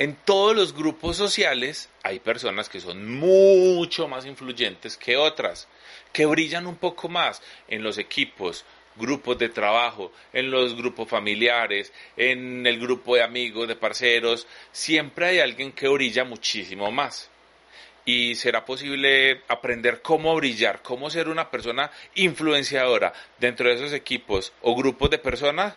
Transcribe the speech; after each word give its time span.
En 0.00 0.16
todos 0.16 0.56
los 0.56 0.72
grupos 0.72 1.18
sociales 1.18 1.90
hay 2.02 2.20
personas 2.20 2.70
que 2.70 2.80
son 2.80 3.18
mucho 3.18 4.08
más 4.08 4.24
influyentes 4.24 4.96
que 4.96 5.18
otras, 5.18 5.68
que 6.10 6.24
brillan 6.24 6.66
un 6.66 6.76
poco 6.76 7.10
más 7.10 7.42
en 7.68 7.82
los 7.82 7.98
equipos, 7.98 8.64
grupos 8.96 9.36
de 9.36 9.50
trabajo, 9.50 10.10
en 10.32 10.50
los 10.50 10.74
grupos 10.74 11.06
familiares, 11.06 11.92
en 12.16 12.66
el 12.66 12.80
grupo 12.80 13.16
de 13.16 13.22
amigos, 13.22 13.68
de 13.68 13.76
parceros, 13.76 14.46
siempre 14.72 15.26
hay 15.26 15.40
alguien 15.40 15.70
que 15.70 15.86
brilla 15.88 16.24
muchísimo 16.24 16.90
más. 16.90 17.28
Y 18.06 18.36
será 18.36 18.64
posible 18.64 19.42
aprender 19.48 20.00
cómo 20.00 20.34
brillar, 20.34 20.80
cómo 20.80 21.10
ser 21.10 21.28
una 21.28 21.50
persona 21.50 21.90
influenciadora 22.14 23.12
dentro 23.38 23.68
de 23.68 23.74
esos 23.74 23.92
equipos 23.92 24.54
o 24.62 24.74
grupos 24.74 25.10
de 25.10 25.18
personas 25.18 25.74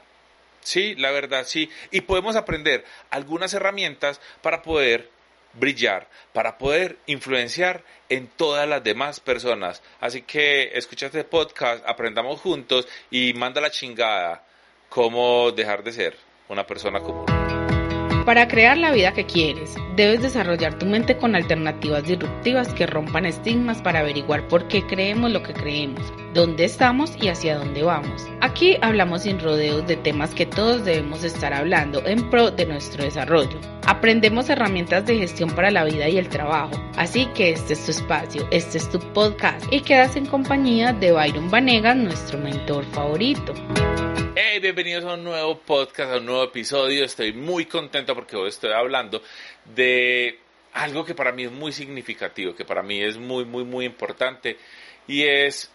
Sí, 0.63 0.95
la 0.95 1.12
verdad, 1.12 1.45
sí. 1.45 1.70
Y 1.91 2.02
podemos 2.02 2.35
aprender 2.35 2.85
algunas 3.09 3.53
herramientas 3.53 4.20
para 4.41 4.62
poder 4.62 5.09
brillar, 5.53 6.08
para 6.34 6.58
poder 6.58 6.98
influenciar 7.05 7.83
en 8.09 8.28
todas 8.28 8.67
las 8.67 8.84
demás 8.84 9.19
personas. 9.19 9.81
Así 10.00 10.23
que 10.23 10.78
escucha 10.78 11.08
este 11.08 11.23
podcast, 11.23 11.84
aprendamos 11.88 12.39
juntos 12.39 12.88
y 13.11 13.34
manda 13.34 13.61
la 13.61 13.72
chingada 13.72 14.44
cómo 14.89 15.52
dejar 15.52 15.84
de 15.84 15.91
ser 15.91 16.17
una 16.50 16.66
persona 16.66 17.00
común. 17.00 17.33
Para 18.25 18.47
crear 18.47 18.77
la 18.77 18.93
vida 18.93 19.11
que 19.11 19.25
quieres, 19.25 19.75
debes 19.97 20.21
desarrollar 20.21 20.79
tu 20.79 20.85
mente 20.85 21.17
con 21.17 21.35
alternativas 21.35 22.05
disruptivas 22.05 22.73
que 22.73 22.85
rompan 22.88 23.25
estigmas 23.25 23.81
para 23.81 23.99
averiguar 23.99 24.47
por 24.47 24.69
qué 24.69 24.81
creemos 24.88 25.29
lo 25.29 25.43
que 25.43 25.52
creemos, 25.52 26.02
dónde 26.33 26.63
estamos 26.63 27.11
y 27.21 27.27
hacia 27.27 27.57
dónde 27.57 27.83
vamos. 27.83 28.25
Aquí 28.39 28.77
hablamos 28.81 29.23
sin 29.23 29.41
rodeos 29.41 29.85
de 29.88 29.97
temas 29.97 30.33
que 30.33 30.45
todos 30.45 30.85
debemos 30.85 31.25
estar 31.25 31.53
hablando 31.53 32.01
en 32.05 32.29
pro 32.29 32.49
de 32.49 32.66
nuestro 32.66 33.03
desarrollo. 33.03 33.59
Aprendemos 33.85 34.49
herramientas 34.49 35.05
de 35.05 35.17
gestión 35.17 35.49
para 35.51 35.69
la 35.69 35.83
vida 35.83 36.07
y 36.07 36.17
el 36.17 36.29
trabajo, 36.29 36.81
así 36.95 37.25
que 37.35 37.49
este 37.49 37.73
es 37.73 37.83
tu 37.83 37.91
espacio, 37.91 38.47
este 38.51 38.77
es 38.77 38.89
tu 38.89 38.99
podcast 38.99 39.66
y 39.69 39.81
quedas 39.81 40.16
en 40.16 40.27
compañía 40.27 40.94
de 40.94 41.11
Byron 41.11 41.51
Vanegas, 41.51 41.97
nuestro 41.97 42.38
mentor 42.38 42.85
favorito. 42.85 43.53
Hey, 44.36 44.59
bienvenidos 44.59 45.06
a 45.06 45.14
un 45.14 45.23
nuevo 45.23 45.59
podcast, 45.59 46.12
a 46.12 46.17
un 46.17 46.26
nuevo 46.26 46.44
episodio. 46.45 47.06
Estoy 47.06 47.34
muy 47.34 47.67
contento 47.67 48.16
porque 48.16 48.36
hoy 48.36 48.50
estoy 48.50 48.72
hablando 48.72 49.22
de 49.75 50.40
algo 50.73 51.06
que 51.06 51.14
para 51.14 51.31
mí 51.31 51.44
es 51.44 51.52
muy 51.52 51.72
significativo, 51.72 52.56
que 52.56 52.66
para 52.66 52.81
mí 52.81 53.00
es 53.00 53.16
muy, 53.16 53.45
muy, 53.45 53.64
muy 53.64 53.86
importante 53.86 54.58
y 55.08 55.22
es 55.22 55.72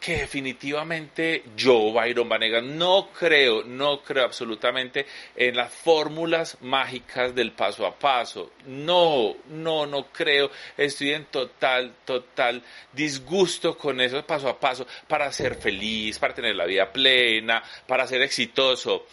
que 0.00 0.16
definitivamente 0.16 1.44
yo, 1.54 1.92
Byron 1.92 2.28
Vanegas, 2.28 2.62
no 2.62 3.10
creo, 3.12 3.62
no 3.64 4.02
creo 4.02 4.24
absolutamente 4.24 5.04
en 5.36 5.56
las 5.56 5.70
fórmulas 5.70 6.56
mágicas 6.62 7.34
del 7.34 7.52
paso 7.52 7.86
a 7.86 7.94
paso. 7.94 8.52
No, 8.66 9.36
no, 9.50 9.84
no 9.84 10.06
creo. 10.06 10.50
Estoy 10.76 11.12
en 11.12 11.26
total, 11.26 11.94
total 12.06 12.62
disgusto 12.92 13.76
con 13.76 14.00
eso 14.00 14.24
paso 14.24 14.48
a 14.48 14.58
paso 14.58 14.86
para 15.06 15.30
ser 15.32 15.54
feliz, 15.56 16.18
para 16.18 16.34
tener 16.34 16.56
la 16.56 16.64
vida 16.64 16.90
plena, 16.90 17.62
para 17.86 18.06
ser 18.06 18.22
exitoso. 18.22 19.06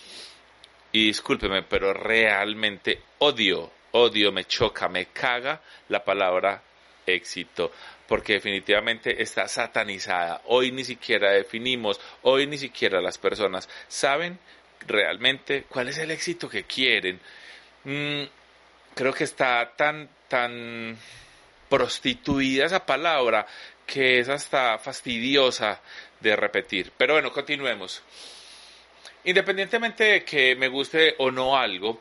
Y 0.94 1.08
discúlpeme, 1.08 1.64
pero 1.64 1.94
realmente 1.94 3.02
odio, 3.20 3.70
odio, 3.92 4.32
me 4.32 4.46
choca, 4.46 4.88
me 4.88 5.08
caga 5.08 5.62
la 5.90 6.04
palabra 6.04 6.64
éxito 7.08 7.72
porque 8.08 8.34
definitivamente 8.34 9.22
está 9.22 9.48
satanizada. 9.48 10.42
Hoy 10.46 10.72
ni 10.72 10.84
siquiera 10.84 11.32
definimos, 11.32 12.00
hoy 12.22 12.48
ni 12.48 12.58
siquiera 12.58 13.02
las 13.02 13.18
personas 13.18 13.68
saben 13.88 14.40
realmente 14.86 15.64
cuál 15.64 15.90
es 15.90 15.98
el 15.98 16.12
éxito 16.12 16.48
que 16.50 16.64
quieren. 16.64 17.20
Mm, 17.84 18.24
creo 18.94 19.14
que 19.14 19.26
está 19.26 19.74
tan, 19.76 20.10
tan 20.28 20.98
prostituida 21.70 22.66
esa 22.66 22.86
palabra 22.86 23.46
que 23.86 24.20
es 24.20 24.30
hasta 24.30 24.78
fastidiosa 24.78 25.82
de 26.20 26.36
repetir. 26.36 26.92
Pero 26.98 27.14
bueno, 27.14 27.32
continuemos. 27.32 28.04
Independientemente 29.24 30.04
de 30.04 30.24
que 30.24 30.56
me 30.56 30.70
guste 30.70 31.16
o 31.18 31.32
no 31.32 31.58
algo, 31.58 32.00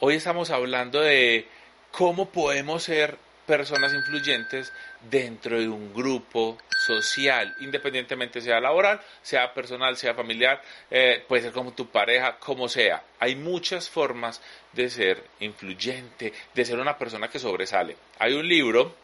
hoy 0.00 0.16
estamos 0.16 0.50
hablando 0.50 1.00
de 1.00 1.46
cómo 1.90 2.30
podemos 2.30 2.82
ser 2.82 3.16
personas 3.50 3.92
influyentes 3.92 4.72
dentro 5.10 5.58
de 5.58 5.68
un 5.68 5.92
grupo 5.92 6.56
social, 6.86 7.52
independientemente 7.58 8.40
sea 8.40 8.60
laboral, 8.60 9.00
sea 9.22 9.52
personal, 9.52 9.96
sea 9.96 10.14
familiar, 10.14 10.62
eh, 10.88 11.24
puede 11.26 11.42
ser 11.42 11.52
como 11.52 11.72
tu 11.72 11.88
pareja, 11.88 12.38
como 12.38 12.68
sea. 12.68 13.02
Hay 13.18 13.34
muchas 13.34 13.90
formas 13.90 14.40
de 14.72 14.88
ser 14.88 15.24
influyente, 15.40 16.32
de 16.54 16.64
ser 16.64 16.78
una 16.78 16.96
persona 16.96 17.26
que 17.26 17.40
sobresale. 17.40 17.96
Hay 18.20 18.34
un 18.34 18.46
libro, 18.46 18.94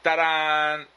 Tarán, 0.00 0.88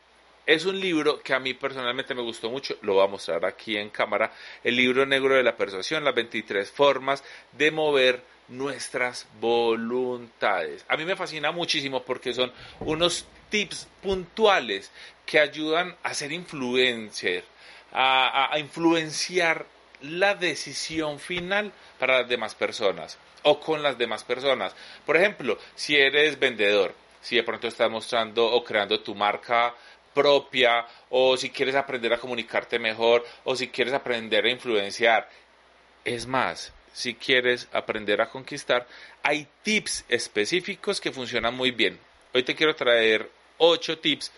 es 0.45 0.63
un 0.65 0.79
libro 0.79 1.19
que 1.21 1.33
a 1.33 1.39
mí 1.39 1.53
personalmente 1.53 2.15
me 2.15 2.21
gustó 2.21 2.49
mucho, 2.49 2.77
lo 2.81 2.93
voy 2.93 3.03
a 3.03 3.09
mostrar 3.09 3.43
aquí 3.43 3.75
en 3.75 3.89
cámara, 3.89 4.31
el 4.63 4.77
libro 4.77 5.05
negro 5.05 5.35
de 5.35 5.43
la 5.43 5.57
persuasión, 5.57 6.05
las 6.05 6.15
23 6.15 6.71
formas 6.71 7.25
de 7.51 7.71
mover 7.71 8.34
nuestras 8.47 9.27
voluntades. 9.39 10.85
A 10.87 10.97
mí 10.97 11.05
me 11.05 11.15
fascina 11.15 11.51
muchísimo 11.51 12.03
porque 12.03 12.33
son 12.33 12.51
unos 12.79 13.25
tips 13.49 13.87
puntuales 14.01 14.91
que 15.25 15.39
ayudan 15.39 15.95
a 16.03 16.13
ser 16.13 16.31
influencer, 16.31 17.43
a, 17.91 18.51
influenciar 18.59 19.65
la 20.01 20.35
decisión 20.35 21.19
final 21.19 21.71
para 21.97 22.19
las 22.19 22.29
demás 22.29 22.53
personas 22.53 23.17
o 23.43 23.59
con 23.59 23.81
las 23.81 23.97
demás 23.97 24.23
personas. 24.23 24.75
Por 25.05 25.17
ejemplo, 25.17 25.57
si 25.75 25.95
eres 25.95 26.37
vendedor, 26.37 26.93
si 27.21 27.35
de 27.35 27.43
pronto 27.43 27.67
estás 27.67 27.89
mostrando 27.89 28.45
o 28.45 28.63
creando 28.63 28.99
tu 28.99 29.15
marca 29.15 29.73
propia 30.13 30.85
o 31.09 31.35
si 31.37 31.49
quieres 31.49 31.75
aprender 31.75 32.13
a 32.13 32.17
comunicarte 32.17 32.79
mejor 32.79 33.25
o 33.43 33.55
si 33.55 33.67
quieres 33.69 33.93
aprender 33.93 34.45
a 34.45 34.49
influenciar. 34.49 35.29
Es 36.03 36.27
más, 36.27 36.71
si 36.95 37.15
quieres 37.15 37.67
aprender 37.73 38.21
a 38.21 38.29
conquistar, 38.29 38.87
hay 39.21 39.45
tips 39.63 40.05
específicos 40.07 41.01
que 41.01 41.11
funcionan 41.11 41.53
muy 41.53 41.71
bien. 41.71 41.99
Hoy 42.33 42.43
te 42.43 42.55
quiero 42.55 42.73
traer 42.73 43.29
ocho 43.57 43.99
tips 43.99 44.31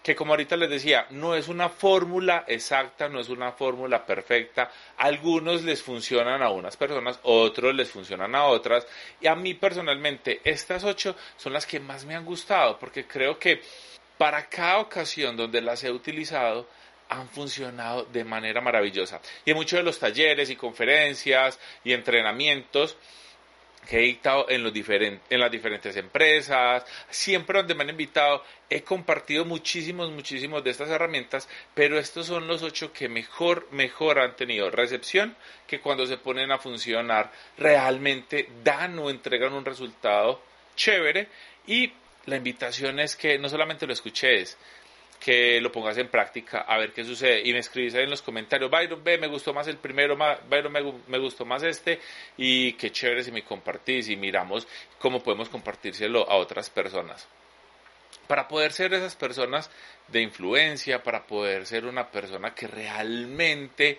que 0.00 0.14
como 0.14 0.34
ahorita 0.34 0.56
les 0.56 0.70
decía, 0.70 1.06
no 1.10 1.34
es 1.34 1.48
una 1.48 1.68
fórmula 1.68 2.44
exacta, 2.46 3.08
no 3.08 3.18
es 3.18 3.28
una 3.28 3.52
fórmula 3.52 4.06
perfecta. 4.06 4.70
Algunos 4.98 5.64
les 5.64 5.82
funcionan 5.82 6.42
a 6.42 6.50
unas 6.50 6.76
personas, 6.76 7.18
otros 7.22 7.74
les 7.74 7.90
funcionan 7.90 8.34
a 8.36 8.44
otras. 8.44 8.86
Y 9.20 9.26
a 9.26 9.34
mí 9.34 9.54
personalmente, 9.54 10.42
estas 10.44 10.84
ocho 10.84 11.16
son 11.38 11.54
las 11.54 11.66
que 11.66 11.80
más 11.80 12.04
me 12.04 12.14
han 12.14 12.24
gustado, 12.24 12.78
porque 12.78 13.06
creo 13.06 13.36
que 13.38 13.62
para 14.16 14.48
cada 14.48 14.78
ocasión 14.78 15.36
donde 15.36 15.60
las 15.60 15.82
he 15.82 15.90
utilizado, 15.90 16.68
han 17.08 17.28
funcionado 17.28 18.04
de 18.04 18.24
manera 18.24 18.60
maravillosa. 18.60 19.20
Y 19.44 19.50
en 19.50 19.56
muchos 19.56 19.78
de 19.78 19.82
los 19.82 19.98
talleres 19.98 20.50
y 20.50 20.56
conferencias 20.56 21.58
y 21.84 21.92
entrenamientos 21.92 22.96
que 23.88 23.98
he 23.98 24.02
dictado 24.02 24.48
en, 24.48 24.62
los 24.62 24.72
en 24.74 25.40
las 25.40 25.50
diferentes 25.50 25.96
empresas, 25.96 26.84
siempre 27.10 27.58
donde 27.58 27.74
me 27.74 27.82
han 27.82 27.90
invitado, 27.90 28.42
he 28.70 28.82
compartido 28.82 29.44
muchísimos, 29.44 30.10
muchísimos 30.10 30.64
de 30.64 30.70
estas 30.70 30.88
herramientas, 30.88 31.48
pero 31.74 31.98
estos 31.98 32.26
son 32.26 32.46
los 32.46 32.62
ocho 32.62 32.92
que 32.92 33.08
mejor, 33.08 33.68
mejor 33.70 34.18
han 34.18 34.36
tenido 34.36 34.70
recepción, 34.70 35.36
que 35.66 35.80
cuando 35.80 36.06
se 36.06 36.16
ponen 36.16 36.50
a 36.50 36.58
funcionar 36.58 37.30
realmente 37.58 38.48
dan 38.62 38.98
o 38.98 39.10
entregan 39.10 39.52
un 39.52 39.64
resultado 39.64 40.40
chévere 40.76 41.28
y 41.66 41.92
la 42.26 42.36
invitación 42.36 42.98
es 43.00 43.16
que 43.16 43.38
no 43.38 43.48
solamente 43.48 43.86
lo 43.86 43.92
escuches, 43.92 44.56
que 45.20 45.60
lo 45.60 45.72
pongas 45.72 45.96
en 45.98 46.08
práctica 46.08 46.60
a 46.60 46.78
ver 46.78 46.92
qué 46.92 47.04
sucede 47.04 47.42
y 47.44 47.52
me 47.52 47.60
escribís 47.60 47.94
ahí 47.94 48.04
en 48.04 48.10
los 48.10 48.22
comentarios, 48.22 48.70
Byron, 48.70 49.02
ve, 49.02 49.18
me 49.18 49.26
gustó 49.26 49.52
más 49.54 49.66
el 49.68 49.78
primero, 49.78 50.16
Byron, 50.16 50.72
me, 50.72 50.80
me 51.08 51.18
gustó 51.18 51.44
más 51.44 51.62
este 51.62 52.00
y 52.36 52.74
qué 52.74 52.90
chévere 52.90 53.24
si 53.24 53.32
me 53.32 53.42
compartís 53.42 54.08
y 54.08 54.16
miramos 54.16 54.66
cómo 54.98 55.22
podemos 55.22 55.48
compartírselo 55.48 56.28
a 56.28 56.36
otras 56.36 56.70
personas. 56.70 57.26
Para 58.26 58.48
poder 58.48 58.72
ser 58.72 58.94
esas 58.94 59.16
personas 59.16 59.70
de 60.08 60.22
influencia, 60.22 61.02
para 61.02 61.26
poder 61.26 61.66
ser 61.66 61.84
una 61.84 62.10
persona 62.10 62.54
que 62.54 62.66
realmente 62.66 63.98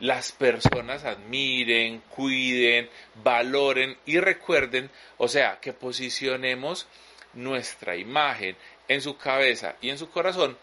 las 0.00 0.32
personas 0.32 1.04
admiren, 1.04 2.00
cuiden, 2.08 2.88
valoren 3.22 3.96
y 4.06 4.18
recuerden, 4.18 4.90
o 5.18 5.28
sea, 5.28 5.58
que 5.60 5.72
posicionemos 5.72 6.88
nuestra 7.34 7.96
imagen 7.96 8.56
en 8.88 9.00
su 9.00 9.16
cabeza 9.16 9.76
y 9.80 9.90
en 9.90 9.98
su 9.98 10.10
corazón, 10.10 10.56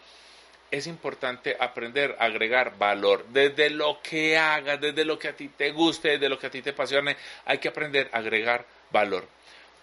es 0.70 0.86
importante 0.86 1.54
aprender 1.60 2.16
a 2.18 2.24
agregar 2.24 2.78
valor. 2.78 3.26
Desde 3.28 3.68
lo 3.68 4.00
que 4.02 4.38
hagas, 4.38 4.80
desde 4.80 5.04
lo 5.04 5.18
que 5.18 5.28
a 5.28 5.36
ti 5.36 5.48
te 5.48 5.70
guste, 5.70 6.12
desde 6.12 6.30
lo 6.30 6.38
que 6.38 6.46
a 6.46 6.50
ti 6.50 6.62
te 6.62 6.70
apasione, 6.70 7.16
hay 7.44 7.58
que 7.58 7.68
aprender 7.68 8.08
a 8.12 8.18
agregar 8.18 8.64
valor. 8.90 9.28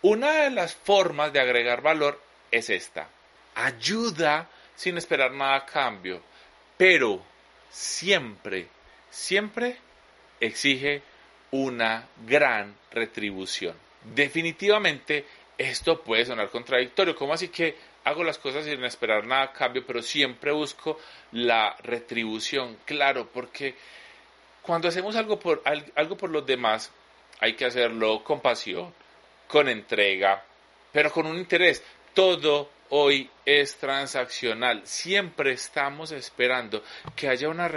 Una 0.01 0.44
de 0.44 0.50
las 0.50 0.74
formas 0.74 1.31
de 1.31 1.39
agregar 1.39 1.81
valor 1.81 2.19
es 2.50 2.69
esta. 2.69 3.07
Ayuda 3.53 4.50
sin 4.75 4.97
esperar 4.97 5.31
nada 5.31 5.57
a 5.57 5.65
cambio, 5.65 6.21
pero 6.77 7.21
siempre, 7.69 8.68
siempre 9.12 9.77
exige 10.39 11.03
una 11.51 12.07
gran 12.25 12.75
retribución. 12.91 13.75
Definitivamente 14.03 15.25
esto 15.57 16.01
puede 16.01 16.25
sonar 16.25 16.50
contradictorio. 16.50 17.15
¿Cómo 17.15 17.33
así 17.33 17.50
que 17.50 17.75
hago 18.10 18.24
las 18.24 18.38
cosas 18.38 18.66
sin 18.66 18.84
esperar 18.84 19.26
nada 19.26 19.44
a 19.44 19.54
cambio, 19.54 19.86
pero 19.86 20.02
siempre 20.02 20.52
busco 20.52 20.98
la 21.32 21.76
retribución? 21.84 22.78
Claro, 22.86 23.30
porque 23.32 23.76
cuando 24.62 24.88
hacemos 24.88 25.16
algo 25.16 25.40
por, 25.40 25.62
algo 25.96 26.18
por 26.18 26.30
los 26.30 26.46
demás, 26.46 26.92
hay 27.40 27.54
que 27.54 27.66
hacerlo 27.66 28.24
con 28.24 28.42
pasión, 28.42 28.94
con 29.48 29.70
entrega, 29.70 30.44
pero 30.92 31.12
con 31.12 31.26
un 31.26 31.38
interés. 31.38 31.84
Todo 32.14 32.70
hoy 32.90 33.30
es 33.46 33.78
transaccional. 33.78 34.82
Siempre 34.86 35.54
estamos 35.54 36.12
esperando 36.12 36.84
que 37.16 37.30
haya 37.30 37.48
una, 37.50 37.70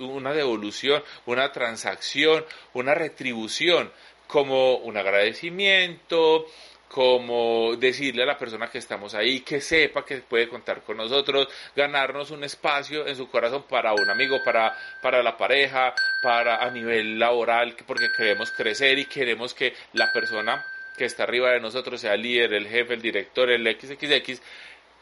una 0.00 0.32
devolución, 0.32 1.02
una 1.26 1.52
transacción, 1.52 2.44
una 2.74 2.94
retribución, 2.94 3.92
como 4.26 4.76
un 4.76 4.96
agradecimiento, 4.96 6.46
como 6.88 7.76
decirle 7.76 8.22
a 8.22 8.26
la 8.26 8.38
persona 8.38 8.70
que 8.70 8.78
estamos 8.78 9.14
ahí 9.14 9.40
que 9.40 9.60
sepa 9.60 10.04
que 10.04 10.18
puede 10.18 10.48
contar 10.48 10.82
con 10.82 10.96
nosotros, 10.96 11.48
ganarnos 11.76 12.30
un 12.30 12.44
espacio 12.44 13.06
en 13.06 13.14
su 13.14 13.28
corazón 13.28 13.64
para 13.68 13.92
un 13.92 14.08
amigo, 14.08 14.38
para, 14.44 14.74
para 15.02 15.22
la 15.22 15.36
pareja, 15.36 15.94
para 16.22 16.64
a 16.64 16.70
nivel 16.70 17.18
laboral, 17.18 17.76
porque 17.86 18.08
queremos 18.16 18.50
crecer 18.52 18.98
y 18.98 19.04
queremos 19.04 19.54
que 19.54 19.74
la 19.92 20.10
persona 20.12 20.64
que 20.96 21.04
está 21.04 21.24
arriba 21.24 21.50
de 21.50 21.60
nosotros 21.60 22.00
sea 22.00 22.14
el 22.14 22.22
líder, 22.22 22.54
el 22.54 22.66
jefe, 22.66 22.94
el 22.94 23.02
director, 23.02 23.50
el 23.50 23.64
XXX, 23.64 24.42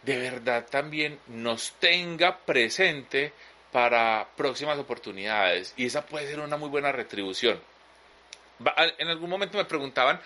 de 0.02 0.18
verdad 0.18 0.66
también 0.68 1.18
nos 1.28 1.72
tenga 1.80 2.38
presente 2.38 3.32
para 3.72 4.28
próximas 4.36 4.78
oportunidades 4.78 5.74
y 5.76 5.86
esa 5.86 6.04
puede 6.06 6.26
ser 6.28 6.40
una 6.40 6.56
muy 6.56 6.68
buena 6.68 6.92
retribución. 6.92 7.60
En 8.98 9.08
algún 9.08 9.28
momento 9.28 9.58
me 9.58 9.66
preguntaban 9.66 10.18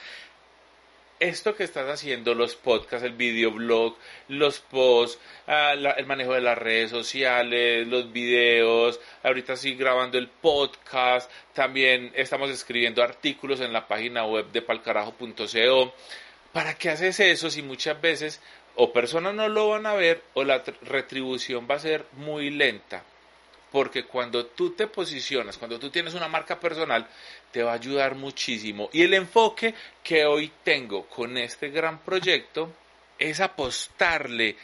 esto 1.21 1.55
que 1.55 1.65
estás 1.65 1.87
haciendo, 1.89 2.35
los 2.35 2.57
podcasts, 2.57 3.05
el 3.05 3.13
videoblog, 3.13 3.97
los 4.29 4.61
posts, 4.61 5.21
ah, 5.47 5.75
el 5.75 6.07
manejo 6.07 6.33
de 6.33 6.41
las 6.41 6.57
redes 6.57 6.91
sociales, 6.91 7.87
los 7.87 8.11
videos, 8.11 8.99
ahorita 9.23 9.55
sí 9.55 9.75
grabando 9.75 10.17
el 10.17 10.29
podcast, 10.29 11.31
también 11.53 12.11
estamos 12.15 12.51
escribiendo 12.51 13.03
artículos 13.03 13.61
en 13.61 13.73
la 13.73 13.87
página 13.87 14.25
web 14.25 14.51
de 14.51 14.63
palcarajo.co. 14.63 15.95
¿Para 16.53 16.75
qué 16.75 16.89
haces 16.89 17.21
eso 17.21 17.51
si 17.51 17.63
muchas 17.63 18.01
veces 18.01 18.41
o 18.75 18.93
personas 18.93 19.35
no 19.35 19.49
lo 19.49 19.69
van 19.69 19.85
a 19.87 19.93
ver 19.93 20.23
o 20.33 20.43
la 20.43 20.65
retribución 20.83 21.69
va 21.71 21.75
a 21.75 21.81
ser 21.81 22.07
muy 22.15 22.49
lenta? 22.49 23.05
Porque 23.71 24.05
cuando 24.05 24.47
tú 24.47 24.71
te 24.71 24.87
posicionas, 24.87 25.59
cuando 25.59 25.79
tú 25.79 25.91
tienes 25.91 26.15
una 26.15 26.29
marca 26.29 26.59
personal, 26.59 27.07
te 27.51 27.63
va 27.63 27.73
a 27.73 27.75
ayudar 27.75 28.15
muchísimo. 28.15 28.91
Y 28.93 29.03
el 29.03 29.15
enfoque 29.15 29.75
que 30.03 30.25
hoy 30.25 30.51
tengo 30.65 31.07
con 31.07 31.37
este 31.39 31.69
gran 31.69 32.01
proyecto 32.01 32.73
es 33.19 33.41
apostarle 33.41 34.57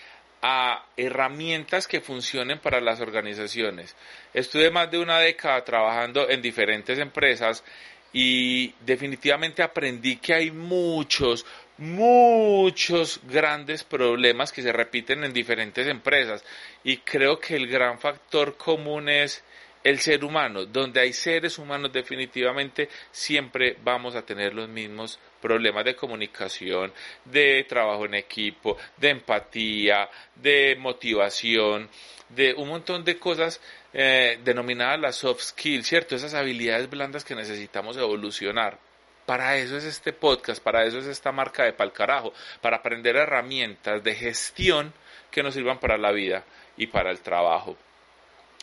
a 0.43 0.85
herramientas 0.97 1.87
que 1.87 2.01
funcionen 2.01 2.59
para 2.59 2.81
las 2.81 3.01
organizaciones. 3.01 3.97
Estuve 4.35 4.71
más 4.71 4.91
de 4.91 4.99
una 4.99 5.19
década 5.19 5.65
trabajando 5.65 6.29
en 6.29 6.43
diferentes 6.43 6.99
empresas 6.99 7.65
y 8.13 8.73
definitivamente 8.81 9.63
aprendí 9.63 10.17
que 10.17 10.35
hay 10.35 10.51
muchos, 10.51 11.45
muchos 11.79 13.21
grandes 13.25 13.85
problemas 13.85 14.53
que 14.53 14.63
se 14.63 14.73
repiten 14.73 15.25
en 15.25 15.33
diferentes 15.33 15.87
empresas 15.87 16.45
y 16.85 16.99
creo 16.99 17.39
que 17.39 17.57
el 17.57 17.67
gran 17.67 17.99
factor 17.99 18.57
común 18.57 19.09
es 19.09 19.43
el 19.85 20.01
ser 20.01 20.25
humano. 20.25 20.67
Donde 20.67 21.01
hay 21.01 21.13
seres 21.13 21.59
humanos 21.59 21.93
definitivamente 21.93 22.89
siempre 23.13 23.77
vamos 23.85 24.17
a 24.17 24.23
tener 24.23 24.53
los 24.53 24.69
mismos 24.69 25.19
problemas 25.41 25.85
de 25.85 25.95
comunicación, 25.95 26.93
de 27.25 27.65
trabajo 27.69 28.05
en 28.05 28.15
equipo, 28.15 28.77
de 28.97 29.11
empatía, 29.11 30.11
de 30.35 30.77
motivación, 30.77 31.89
de 32.29 32.53
un 32.55 32.69
montón 32.69 33.05
de 33.05 33.17
cosas 33.19 33.61
eh, 33.93 34.41
denominadas 34.43 34.99
las 34.99 35.17
soft 35.17 35.43
skills, 35.43 35.87
¿cierto? 35.87 36.17
Esas 36.17 36.35
habilidades 36.35 36.91
blandas 36.91 37.25
que 37.25 37.37
necesitamos 37.37 37.97
evolucionar. 37.97 38.86
Para 39.27 39.57
eso 39.57 39.77
es 39.77 39.85
este 39.85 40.13
podcast, 40.13 40.63
para 40.63 40.85
eso 40.85 40.99
es 40.99 41.07
esta 41.07 41.33
marca 41.33 41.65
de 41.65 41.73
Palcarajo, 41.73 42.33
para 42.61 42.77
aprender 42.77 43.17
herramientas 43.17 44.03
de 44.05 44.15
gestión 44.15 44.95
que 45.31 45.43
nos 45.43 45.55
sirvan 45.55 45.81
para 45.81 45.99
la 45.99 46.13
vida 46.13 46.45
y 46.77 46.87
para 46.87 47.11
el 47.11 47.19
trabajo. 47.21 47.77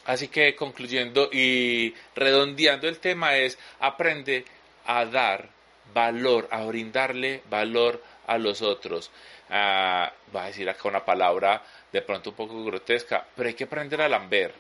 Así 0.06 0.30
que 0.30 0.56
concluyendo 0.56 1.30
y 1.32 1.94
redondeando 2.16 2.88
el 2.88 3.00
tema 3.00 3.36
es 3.36 3.58
aprende 3.80 4.46
a 4.86 5.06
dar 5.06 5.50
valor, 5.94 6.48
a 6.50 6.64
brindarle 6.64 7.42
valor 7.50 8.02
a 8.28 8.38
los 8.38 8.62
otros. 8.62 9.12
Ah, 9.50 10.12
va 10.36 10.46
a 10.46 10.48
decir 10.48 10.70
acá 10.70 10.88
una 10.88 11.06
palabra 11.06 11.62
de 11.92 12.02
pronto 12.02 12.32
un 12.32 12.36
poco 12.36 12.64
grotesca, 12.64 13.26
pero 13.36 13.50
hay 13.50 13.56
que 13.56 13.66
aprender 13.66 14.02
a 14.02 14.10
lamber. 14.10 14.54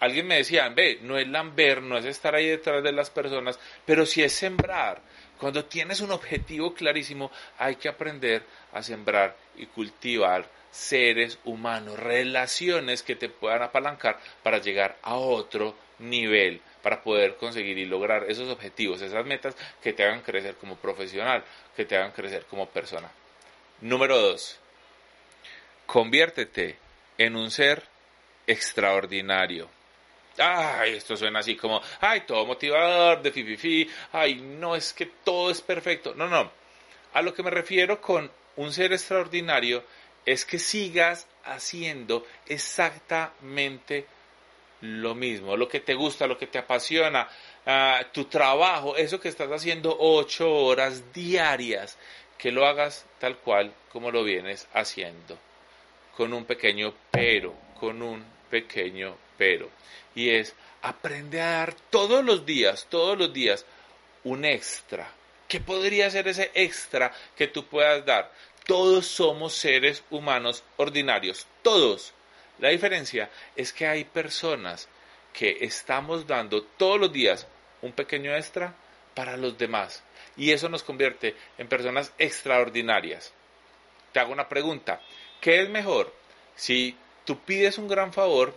Alguien 0.00 0.26
me 0.26 0.36
decía, 0.36 0.68
ve, 0.68 0.98
no 1.02 1.16
es 1.16 1.26
lamber, 1.28 1.80
no 1.80 1.96
es 1.96 2.04
estar 2.04 2.34
ahí 2.34 2.48
detrás 2.48 2.82
de 2.82 2.92
las 2.92 3.10
personas, 3.10 3.58
pero 3.86 4.04
sí 4.04 4.22
es 4.22 4.32
sembrar. 4.32 5.00
Cuando 5.44 5.66
tienes 5.66 6.00
un 6.00 6.10
objetivo 6.10 6.72
clarísimo, 6.72 7.30
hay 7.58 7.76
que 7.76 7.90
aprender 7.90 8.44
a 8.72 8.82
sembrar 8.82 9.36
y 9.58 9.66
cultivar 9.66 10.48
seres 10.70 11.38
humanos, 11.44 11.98
relaciones 11.98 13.02
que 13.02 13.14
te 13.14 13.28
puedan 13.28 13.60
apalancar 13.60 14.18
para 14.42 14.56
llegar 14.56 14.96
a 15.02 15.16
otro 15.16 15.76
nivel, 15.98 16.62
para 16.82 17.02
poder 17.02 17.36
conseguir 17.36 17.76
y 17.76 17.84
lograr 17.84 18.24
esos 18.26 18.48
objetivos, 18.48 19.02
esas 19.02 19.26
metas 19.26 19.54
que 19.82 19.92
te 19.92 20.04
hagan 20.04 20.22
crecer 20.22 20.54
como 20.54 20.76
profesional, 20.76 21.44
que 21.76 21.84
te 21.84 21.94
hagan 21.94 22.12
crecer 22.12 22.46
como 22.46 22.66
persona. 22.70 23.10
Número 23.82 24.18
dos, 24.18 24.58
conviértete 25.84 26.78
en 27.18 27.36
un 27.36 27.50
ser 27.50 27.82
extraordinario 28.46 29.68
ay, 30.38 30.96
esto 30.96 31.16
suena 31.16 31.40
así 31.40 31.56
como, 31.56 31.80
ay, 32.00 32.22
todo 32.22 32.46
motivador, 32.46 33.22
de 33.22 33.32
fififi, 33.32 33.88
ay, 34.12 34.36
no, 34.36 34.74
es 34.76 34.92
que 34.92 35.06
todo 35.06 35.50
es 35.50 35.60
perfecto. 35.60 36.14
No, 36.14 36.28
no. 36.28 36.50
A 37.12 37.22
lo 37.22 37.32
que 37.32 37.42
me 37.42 37.50
refiero 37.50 38.00
con 38.00 38.30
un 38.56 38.72
ser 38.72 38.92
extraordinario 38.92 39.84
es 40.26 40.44
que 40.44 40.58
sigas 40.58 41.26
haciendo 41.44 42.26
exactamente 42.46 44.06
lo 44.80 45.14
mismo, 45.14 45.56
lo 45.56 45.68
que 45.68 45.80
te 45.80 45.94
gusta, 45.94 46.26
lo 46.26 46.36
que 46.36 46.46
te 46.46 46.58
apasiona, 46.58 47.28
ah, 47.66 48.02
tu 48.12 48.26
trabajo, 48.26 48.96
eso 48.96 49.20
que 49.20 49.28
estás 49.28 49.50
haciendo 49.50 49.96
ocho 49.98 50.52
horas 50.52 51.12
diarias, 51.12 51.96
que 52.36 52.52
lo 52.52 52.66
hagas 52.66 53.06
tal 53.18 53.38
cual 53.38 53.72
como 53.90 54.10
lo 54.10 54.24
vienes 54.24 54.68
haciendo, 54.74 55.38
con 56.16 56.34
un 56.34 56.44
pequeño 56.44 56.92
pero, 57.10 57.54
con 57.78 58.02
un 58.02 58.24
pequeño 58.50 59.16
pero 59.36 59.70
y 60.14 60.30
es 60.30 60.54
aprende 60.82 61.40
a 61.40 61.50
dar 61.50 61.74
todos 61.90 62.24
los 62.24 62.44
días, 62.44 62.86
todos 62.90 63.18
los 63.18 63.32
días 63.32 63.64
un 64.22 64.44
extra. 64.44 65.10
¿Qué 65.48 65.60
podría 65.60 66.10
ser 66.10 66.28
ese 66.28 66.50
extra 66.54 67.12
que 67.36 67.48
tú 67.48 67.66
puedas 67.66 68.04
dar? 68.04 68.32
Todos 68.66 69.06
somos 69.06 69.54
seres 69.54 70.02
humanos 70.10 70.64
ordinarios, 70.76 71.46
todos. 71.62 72.12
La 72.58 72.70
diferencia 72.70 73.30
es 73.56 73.72
que 73.72 73.86
hay 73.86 74.04
personas 74.04 74.88
que 75.32 75.58
estamos 75.60 76.26
dando 76.26 76.62
todos 76.62 77.00
los 77.00 77.12
días 77.12 77.46
un 77.82 77.92
pequeño 77.92 78.34
extra 78.34 78.74
para 79.14 79.36
los 79.36 79.58
demás 79.58 80.02
y 80.36 80.52
eso 80.52 80.68
nos 80.68 80.82
convierte 80.82 81.34
en 81.58 81.68
personas 81.68 82.12
extraordinarias. 82.18 83.32
Te 84.12 84.20
hago 84.20 84.32
una 84.32 84.48
pregunta, 84.48 85.00
¿qué 85.40 85.62
es 85.62 85.68
mejor 85.68 86.12
si 86.56 86.96
tú 87.24 87.40
pides 87.40 87.78
un 87.78 87.88
gran 87.88 88.12
favor 88.12 88.54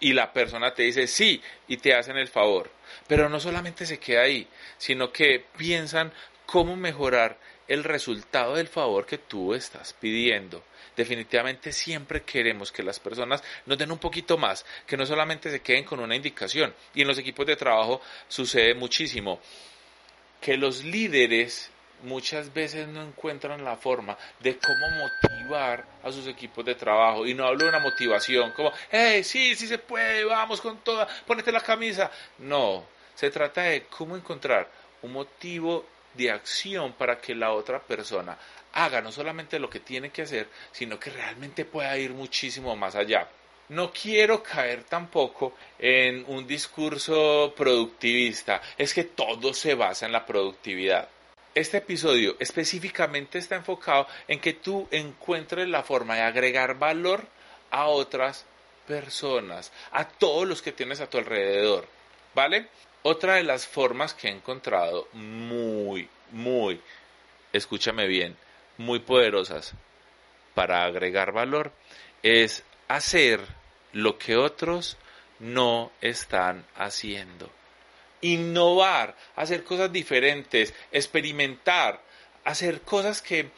y 0.00 0.12
la 0.12 0.32
persona 0.32 0.74
te 0.74 0.84
dice 0.84 1.06
sí 1.06 1.40
y 1.66 1.78
te 1.78 1.94
hacen 1.94 2.16
el 2.16 2.28
favor. 2.28 2.70
Pero 3.06 3.28
no 3.28 3.40
solamente 3.40 3.86
se 3.86 3.98
queda 3.98 4.22
ahí, 4.22 4.46
sino 4.76 5.12
que 5.12 5.44
piensan 5.56 6.12
cómo 6.46 6.76
mejorar 6.76 7.38
el 7.66 7.84
resultado 7.84 8.54
del 8.54 8.68
favor 8.68 9.06
que 9.06 9.18
tú 9.18 9.54
estás 9.54 9.92
pidiendo. 9.92 10.64
Definitivamente 10.96 11.72
siempre 11.72 12.22
queremos 12.22 12.72
que 12.72 12.82
las 12.82 12.98
personas 12.98 13.42
nos 13.66 13.78
den 13.78 13.92
un 13.92 13.98
poquito 13.98 14.36
más, 14.36 14.64
que 14.86 14.96
no 14.96 15.06
solamente 15.06 15.50
se 15.50 15.60
queden 15.60 15.84
con 15.84 16.00
una 16.00 16.16
indicación. 16.16 16.74
Y 16.94 17.02
en 17.02 17.08
los 17.08 17.18
equipos 17.18 17.46
de 17.46 17.56
trabajo 17.56 18.00
sucede 18.26 18.74
muchísimo 18.74 19.40
que 20.40 20.56
los 20.56 20.82
líderes 20.84 21.70
muchas 22.02 22.52
veces 22.52 22.88
no 22.88 23.02
encuentran 23.02 23.64
la 23.64 23.76
forma 23.76 24.16
de 24.40 24.58
cómo 24.58 24.86
motivar 24.90 25.84
a 26.02 26.12
sus 26.12 26.26
equipos 26.26 26.64
de 26.64 26.74
trabajo. 26.74 27.26
Y 27.26 27.34
no 27.34 27.46
hablo 27.46 27.64
de 27.64 27.70
una 27.70 27.80
motivación 27.80 28.52
como, 28.52 28.72
hey, 28.90 29.24
sí, 29.24 29.54
sí 29.54 29.66
se 29.66 29.78
puede, 29.78 30.24
vamos 30.24 30.60
con 30.60 30.78
toda, 30.78 31.06
ponete 31.26 31.52
la 31.52 31.60
camisa. 31.60 32.10
No, 32.38 32.84
se 33.14 33.30
trata 33.30 33.62
de 33.62 33.84
cómo 33.84 34.16
encontrar 34.16 34.68
un 35.02 35.12
motivo 35.12 35.86
de 36.14 36.30
acción 36.30 36.92
para 36.92 37.18
que 37.20 37.34
la 37.34 37.52
otra 37.52 37.80
persona 37.80 38.36
haga 38.72 39.00
no 39.00 39.12
solamente 39.12 39.58
lo 39.58 39.70
que 39.70 39.80
tiene 39.80 40.10
que 40.10 40.22
hacer, 40.22 40.48
sino 40.72 40.98
que 40.98 41.10
realmente 41.10 41.64
pueda 41.64 41.96
ir 41.96 42.12
muchísimo 42.12 42.76
más 42.76 42.94
allá. 42.94 43.28
No 43.68 43.92
quiero 43.92 44.42
caer 44.42 44.84
tampoco 44.84 45.54
en 45.78 46.24
un 46.26 46.46
discurso 46.46 47.52
productivista, 47.56 48.62
es 48.78 48.94
que 48.94 49.04
todo 49.04 49.52
se 49.52 49.74
basa 49.74 50.06
en 50.06 50.12
la 50.12 50.24
productividad. 50.24 51.08
Este 51.58 51.78
episodio 51.78 52.36
específicamente 52.38 53.36
está 53.36 53.56
enfocado 53.56 54.06
en 54.28 54.38
que 54.38 54.52
tú 54.52 54.86
encuentres 54.92 55.66
la 55.66 55.82
forma 55.82 56.14
de 56.14 56.20
agregar 56.22 56.78
valor 56.78 57.26
a 57.72 57.86
otras 57.86 58.46
personas, 58.86 59.72
a 59.90 60.06
todos 60.06 60.46
los 60.46 60.62
que 60.62 60.70
tienes 60.70 61.00
a 61.00 61.10
tu 61.10 61.18
alrededor, 61.18 61.88
¿vale? 62.32 62.68
Otra 63.02 63.34
de 63.34 63.42
las 63.42 63.66
formas 63.66 64.14
que 64.14 64.28
he 64.28 64.30
encontrado 64.30 65.08
muy, 65.14 66.08
muy, 66.30 66.80
escúchame 67.52 68.06
bien, 68.06 68.36
muy 68.76 69.00
poderosas 69.00 69.72
para 70.54 70.84
agregar 70.84 71.32
valor 71.32 71.72
es 72.22 72.62
hacer 72.86 73.40
lo 73.92 74.16
que 74.16 74.36
otros 74.36 74.96
no 75.40 75.90
están 76.02 76.64
haciendo. 76.76 77.50
Innovar, 78.20 79.16
hacer 79.36 79.64
cosas 79.64 79.92
diferentes, 79.92 80.74
experimentar, 80.92 82.02
hacer 82.44 82.80
cosas 82.82 83.22
que, 83.22 83.50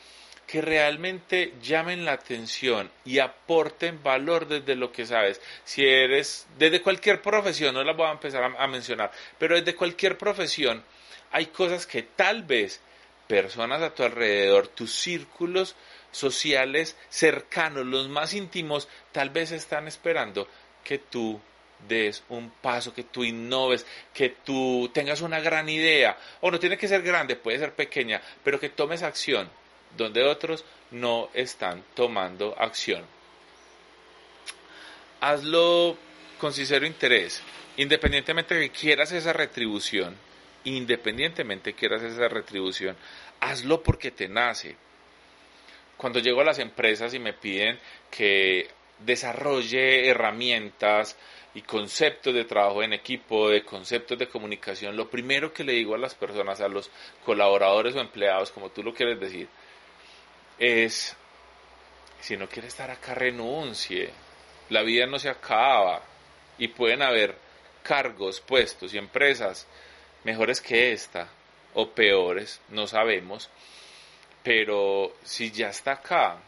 que 0.46 0.60
realmente 0.60 1.54
llamen 1.62 2.04
la 2.04 2.12
atención 2.12 2.90
y 3.04 3.18
aporten 3.18 4.02
valor 4.02 4.48
desde 4.48 4.74
lo 4.74 4.92
que 4.92 5.06
sabes. 5.06 5.40
Si 5.64 5.86
eres, 5.86 6.46
desde 6.58 6.82
cualquier 6.82 7.22
profesión, 7.22 7.74
no 7.74 7.84
las 7.84 7.96
voy 7.96 8.06
a 8.06 8.12
empezar 8.12 8.42
a, 8.42 8.62
a 8.62 8.66
mencionar, 8.66 9.10
pero 9.38 9.56
desde 9.56 9.76
cualquier 9.76 10.18
profesión 10.18 10.84
hay 11.32 11.46
cosas 11.46 11.86
que 11.86 12.02
tal 12.02 12.42
vez 12.42 12.80
personas 13.26 13.80
a 13.80 13.94
tu 13.94 14.02
alrededor, 14.02 14.66
tus 14.66 14.92
círculos 14.92 15.76
sociales 16.10 16.96
cercanos, 17.08 17.86
los 17.86 18.08
más 18.08 18.34
íntimos, 18.34 18.88
tal 19.12 19.30
vez 19.30 19.52
están 19.52 19.86
esperando 19.86 20.48
que 20.82 20.98
tú 20.98 21.40
des 21.88 22.22
un 22.28 22.50
paso, 22.50 22.94
que 22.94 23.04
tú 23.04 23.24
innoves, 23.24 23.86
que 24.14 24.30
tú 24.30 24.90
tengas 24.92 25.20
una 25.20 25.40
gran 25.40 25.68
idea, 25.68 26.16
o 26.40 26.50
no 26.50 26.58
tiene 26.58 26.78
que 26.78 26.88
ser 26.88 27.02
grande, 27.02 27.36
puede 27.36 27.58
ser 27.58 27.74
pequeña, 27.74 28.20
pero 28.44 28.60
que 28.60 28.68
tomes 28.68 29.02
acción 29.02 29.50
donde 29.96 30.24
otros 30.24 30.64
no 30.90 31.30
están 31.34 31.82
tomando 31.94 32.54
acción. 32.58 33.04
Hazlo 35.20 35.96
con 36.38 36.52
sincero 36.52 36.86
interés, 36.86 37.42
independientemente 37.76 38.54
de 38.54 38.70
que 38.70 38.78
quieras 38.78 39.12
esa 39.12 39.32
retribución, 39.32 40.16
independientemente 40.64 41.74
quieras 41.74 42.02
esa 42.02 42.28
retribución, 42.28 42.96
hazlo 43.40 43.82
porque 43.82 44.10
te 44.10 44.28
nace. 44.28 44.76
Cuando 45.96 46.18
llego 46.18 46.40
a 46.40 46.44
las 46.44 46.58
empresas 46.58 47.12
y 47.12 47.18
me 47.18 47.34
piden 47.34 47.78
que 48.10 48.70
desarrolle 49.00 50.08
herramientas 50.08 51.16
y 51.54 51.62
conceptos 51.62 52.32
de 52.32 52.44
trabajo 52.44 52.82
en 52.82 52.92
equipo, 52.92 53.50
de 53.50 53.64
conceptos 53.64 54.18
de 54.18 54.28
comunicación, 54.28 54.96
lo 54.96 55.10
primero 55.10 55.52
que 55.52 55.64
le 55.64 55.72
digo 55.72 55.94
a 55.94 55.98
las 55.98 56.14
personas, 56.14 56.60
a 56.60 56.68
los 56.68 56.90
colaboradores 57.24 57.94
o 57.96 58.00
empleados, 58.00 58.52
como 58.52 58.70
tú 58.70 58.82
lo 58.82 58.94
quieres 58.94 59.18
decir, 59.18 59.48
es, 60.58 61.16
si 62.20 62.36
no 62.36 62.48
quiere 62.48 62.68
estar 62.68 62.90
acá, 62.90 63.14
renuncie. 63.14 64.10
La 64.68 64.82
vida 64.82 65.06
no 65.06 65.18
se 65.18 65.28
acaba 65.28 66.02
y 66.58 66.68
pueden 66.68 67.02
haber 67.02 67.34
cargos, 67.82 68.40
puestos 68.40 68.94
y 68.94 68.98
empresas 68.98 69.66
mejores 70.22 70.60
que 70.60 70.92
esta 70.92 71.28
o 71.74 71.90
peores, 71.90 72.60
no 72.68 72.86
sabemos, 72.86 73.48
pero 74.42 75.16
si 75.24 75.50
ya 75.50 75.70
está 75.70 75.92
acá, 75.92 76.38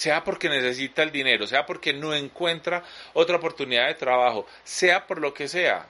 sea 0.00 0.24
porque 0.24 0.48
necesita 0.48 1.02
el 1.02 1.12
dinero, 1.12 1.46
sea 1.46 1.66
porque 1.66 1.92
no 1.92 2.14
encuentra 2.14 2.82
otra 3.12 3.36
oportunidad 3.36 3.86
de 3.86 3.96
trabajo, 3.96 4.46
sea 4.64 5.06
por 5.06 5.20
lo 5.20 5.34
que 5.34 5.46
sea, 5.46 5.86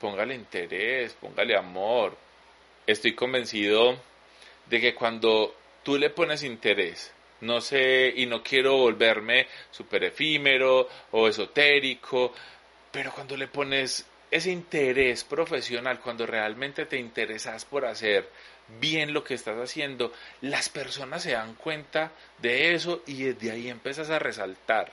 póngale 0.00 0.34
interés, 0.34 1.12
póngale 1.20 1.56
amor. 1.56 2.16
Estoy 2.84 3.14
convencido 3.14 3.96
de 4.66 4.80
que 4.80 4.96
cuando 4.96 5.54
tú 5.84 5.96
le 5.96 6.10
pones 6.10 6.42
interés, 6.42 7.12
no 7.42 7.60
sé, 7.60 8.12
y 8.16 8.26
no 8.26 8.42
quiero 8.42 8.78
volverme 8.78 9.46
súper 9.70 10.02
efímero 10.02 10.88
o 11.12 11.28
esotérico, 11.28 12.34
pero 12.90 13.12
cuando 13.12 13.36
le 13.36 13.46
pones 13.46 14.04
ese 14.30 14.50
interés 14.50 15.24
profesional, 15.24 16.00
cuando 16.00 16.26
realmente 16.26 16.86
te 16.86 16.98
interesas 16.98 17.64
por 17.64 17.84
hacer 17.84 18.28
bien 18.80 19.12
lo 19.12 19.22
que 19.22 19.34
estás 19.34 19.58
haciendo, 19.58 20.12
las 20.40 20.68
personas 20.68 21.22
se 21.22 21.32
dan 21.32 21.54
cuenta 21.54 22.12
de 22.38 22.74
eso 22.74 23.02
y 23.06 23.24
desde 23.24 23.50
ahí 23.50 23.68
empiezas 23.68 24.10
a 24.10 24.18
resaltar. 24.18 24.92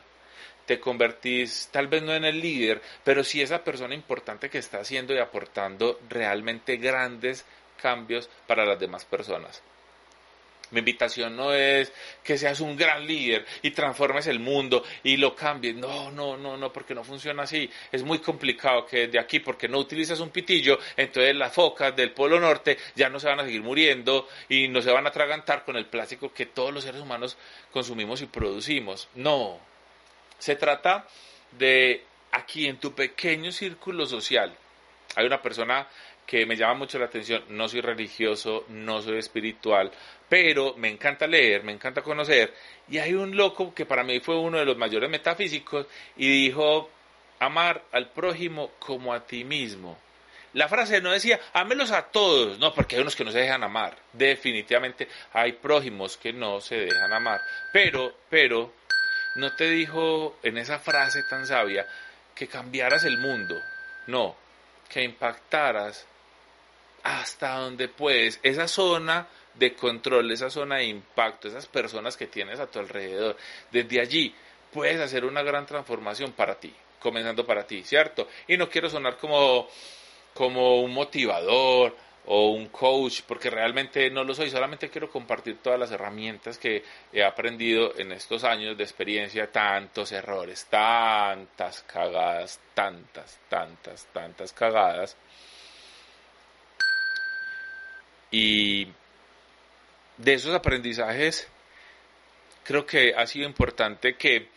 Te 0.65 0.79
convertís 0.79 1.69
tal 1.71 1.87
vez 1.87 2.03
no 2.03 2.13
en 2.13 2.25
el 2.25 2.39
líder, 2.39 2.81
pero 3.03 3.23
sí 3.23 3.41
esa 3.41 3.63
persona 3.63 3.95
importante 3.95 4.49
que 4.49 4.59
está 4.59 4.79
haciendo 4.79 5.13
y 5.13 5.17
aportando 5.17 5.99
realmente 6.09 6.77
grandes 6.77 7.45
cambios 7.81 8.29
para 8.47 8.65
las 8.65 8.79
demás 8.79 9.05
personas. 9.05 9.61
Mi 10.71 10.79
invitación 10.79 11.35
no 11.35 11.53
es 11.53 11.91
que 12.23 12.37
seas 12.37 12.59
un 12.59 12.75
gran 12.75 13.05
líder 13.05 13.45
y 13.61 13.71
transformes 13.71 14.27
el 14.27 14.39
mundo 14.39 14.83
y 15.03 15.17
lo 15.17 15.35
cambies. 15.35 15.75
No, 15.75 16.11
no, 16.11 16.37
no, 16.37 16.57
no, 16.57 16.73
porque 16.73 16.95
no 16.95 17.03
funciona 17.03 17.43
así. 17.43 17.69
Es 17.91 18.03
muy 18.03 18.19
complicado 18.19 18.85
que 18.85 19.07
desde 19.07 19.19
aquí, 19.19 19.39
porque 19.39 19.67
no 19.67 19.77
utilizas 19.77 20.19
un 20.19 20.29
pitillo, 20.29 20.79
entonces 20.95 21.35
las 21.35 21.53
focas 21.53 21.95
del 21.95 22.11
Polo 22.11 22.39
Norte 22.39 22.77
ya 22.95 23.09
no 23.09 23.19
se 23.19 23.27
van 23.27 23.39
a 23.39 23.43
seguir 23.43 23.61
muriendo 23.61 24.27
y 24.49 24.67
no 24.67 24.81
se 24.81 24.91
van 24.91 25.05
a 25.05 25.09
atragantar 25.09 25.65
con 25.65 25.75
el 25.75 25.85
plástico 25.85 26.33
que 26.33 26.45
todos 26.45 26.73
los 26.73 26.83
seres 26.83 27.01
humanos 27.01 27.37
consumimos 27.71 28.21
y 28.21 28.25
producimos. 28.25 29.09
No. 29.15 29.59
Se 30.39 30.55
trata 30.55 31.05
de 31.51 32.03
aquí 32.31 32.67
en 32.67 32.77
tu 32.77 32.93
pequeño 32.93 33.51
círculo 33.51 34.05
social. 34.05 34.55
Hay 35.15 35.25
una 35.25 35.41
persona 35.41 35.87
que 36.25 36.45
me 36.45 36.55
llama 36.55 36.75
mucho 36.75 36.97
la 36.97 37.05
atención. 37.05 37.43
No 37.49 37.67
soy 37.67 37.81
religioso, 37.81 38.65
no 38.69 39.01
soy 39.01 39.17
espiritual, 39.17 39.91
pero 40.29 40.75
me 40.77 40.89
encanta 40.89 41.27
leer, 41.27 41.63
me 41.63 41.73
encanta 41.73 42.01
conocer. 42.01 42.53
Y 42.89 42.97
hay 42.97 43.13
un 43.13 43.35
loco 43.35 43.73
que 43.73 43.85
para 43.85 44.03
mí 44.03 44.19
fue 44.19 44.37
uno 44.37 44.57
de 44.57 44.65
los 44.65 44.77
mayores 44.77 45.09
metafísicos 45.09 45.87
y 46.15 46.29
dijo, 46.45 46.89
amar 47.39 47.83
al 47.91 48.09
prójimo 48.09 48.71
como 48.79 49.13
a 49.13 49.25
ti 49.25 49.43
mismo. 49.43 49.97
La 50.53 50.67
frase 50.67 50.99
no 51.01 51.11
decía, 51.11 51.39
ámelos 51.53 51.91
a 51.91 52.03
todos, 52.03 52.59
no, 52.59 52.73
porque 52.73 52.95
hay 52.95 53.01
unos 53.01 53.15
que 53.15 53.23
no 53.23 53.31
se 53.31 53.39
dejan 53.39 53.63
amar. 53.63 53.97
Definitivamente 54.11 55.07
hay 55.31 55.53
prójimos 55.53 56.17
que 56.17 56.33
no 56.33 56.59
se 56.59 56.75
dejan 56.75 57.13
amar. 57.13 57.39
Pero, 57.71 58.13
pero, 58.29 58.73
no 59.35 59.55
te 59.55 59.69
dijo 59.69 60.37
en 60.43 60.57
esa 60.57 60.79
frase 60.79 61.23
tan 61.29 61.47
sabia 61.47 61.87
que 62.35 62.47
cambiaras 62.47 63.05
el 63.05 63.17
mundo. 63.17 63.55
No, 64.07 64.35
que 64.91 65.03
impactaras 65.03 66.05
hasta 67.03 67.55
donde 67.55 67.87
puedes. 67.87 68.39
Esa 68.43 68.67
zona 68.67 69.27
de 69.55 69.73
control, 69.73 70.31
esa 70.31 70.49
zona 70.49 70.77
de 70.77 70.85
impacto, 70.85 71.47
esas 71.47 71.65
personas 71.67 72.17
que 72.17 72.27
tienes 72.27 72.59
a 72.59 72.67
tu 72.67 72.79
alrededor. 72.79 73.37
Desde 73.71 74.01
allí 74.01 74.35
puedes 74.71 74.99
hacer 74.99 75.25
una 75.25 75.43
gran 75.43 75.65
transformación 75.65 76.33
para 76.33 76.59
ti, 76.59 76.73
comenzando 76.99 77.45
para 77.45 77.65
ti, 77.65 77.83
¿cierto? 77.83 78.27
Y 78.47 78.57
no 78.57 78.69
quiero 78.69 78.89
sonar 78.89 79.17
como, 79.17 79.67
como 80.33 80.81
un 80.81 80.93
motivador 80.93 81.95
o 82.25 82.51
un 82.51 82.67
coach, 82.67 83.21
porque 83.27 83.49
realmente 83.49 84.09
no 84.11 84.23
lo 84.23 84.33
soy, 84.33 84.49
solamente 84.49 84.89
quiero 84.89 85.09
compartir 85.09 85.57
todas 85.57 85.79
las 85.79 85.91
herramientas 85.91 86.57
que 86.57 86.83
he 87.11 87.23
aprendido 87.23 87.97
en 87.97 88.11
estos 88.11 88.43
años 88.43 88.77
de 88.77 88.83
experiencia, 88.83 89.51
tantos 89.51 90.11
errores, 90.11 90.67
tantas 90.69 91.83
cagadas, 91.83 92.59
tantas, 92.73 93.39
tantas, 93.49 94.05
tantas 94.13 94.53
cagadas. 94.53 95.17
Y 98.29 98.87
de 100.17 100.33
esos 100.33 100.53
aprendizajes, 100.53 101.47
creo 102.63 102.85
que 102.85 103.13
ha 103.15 103.25
sido 103.25 103.47
importante 103.47 104.15
que 104.15 104.47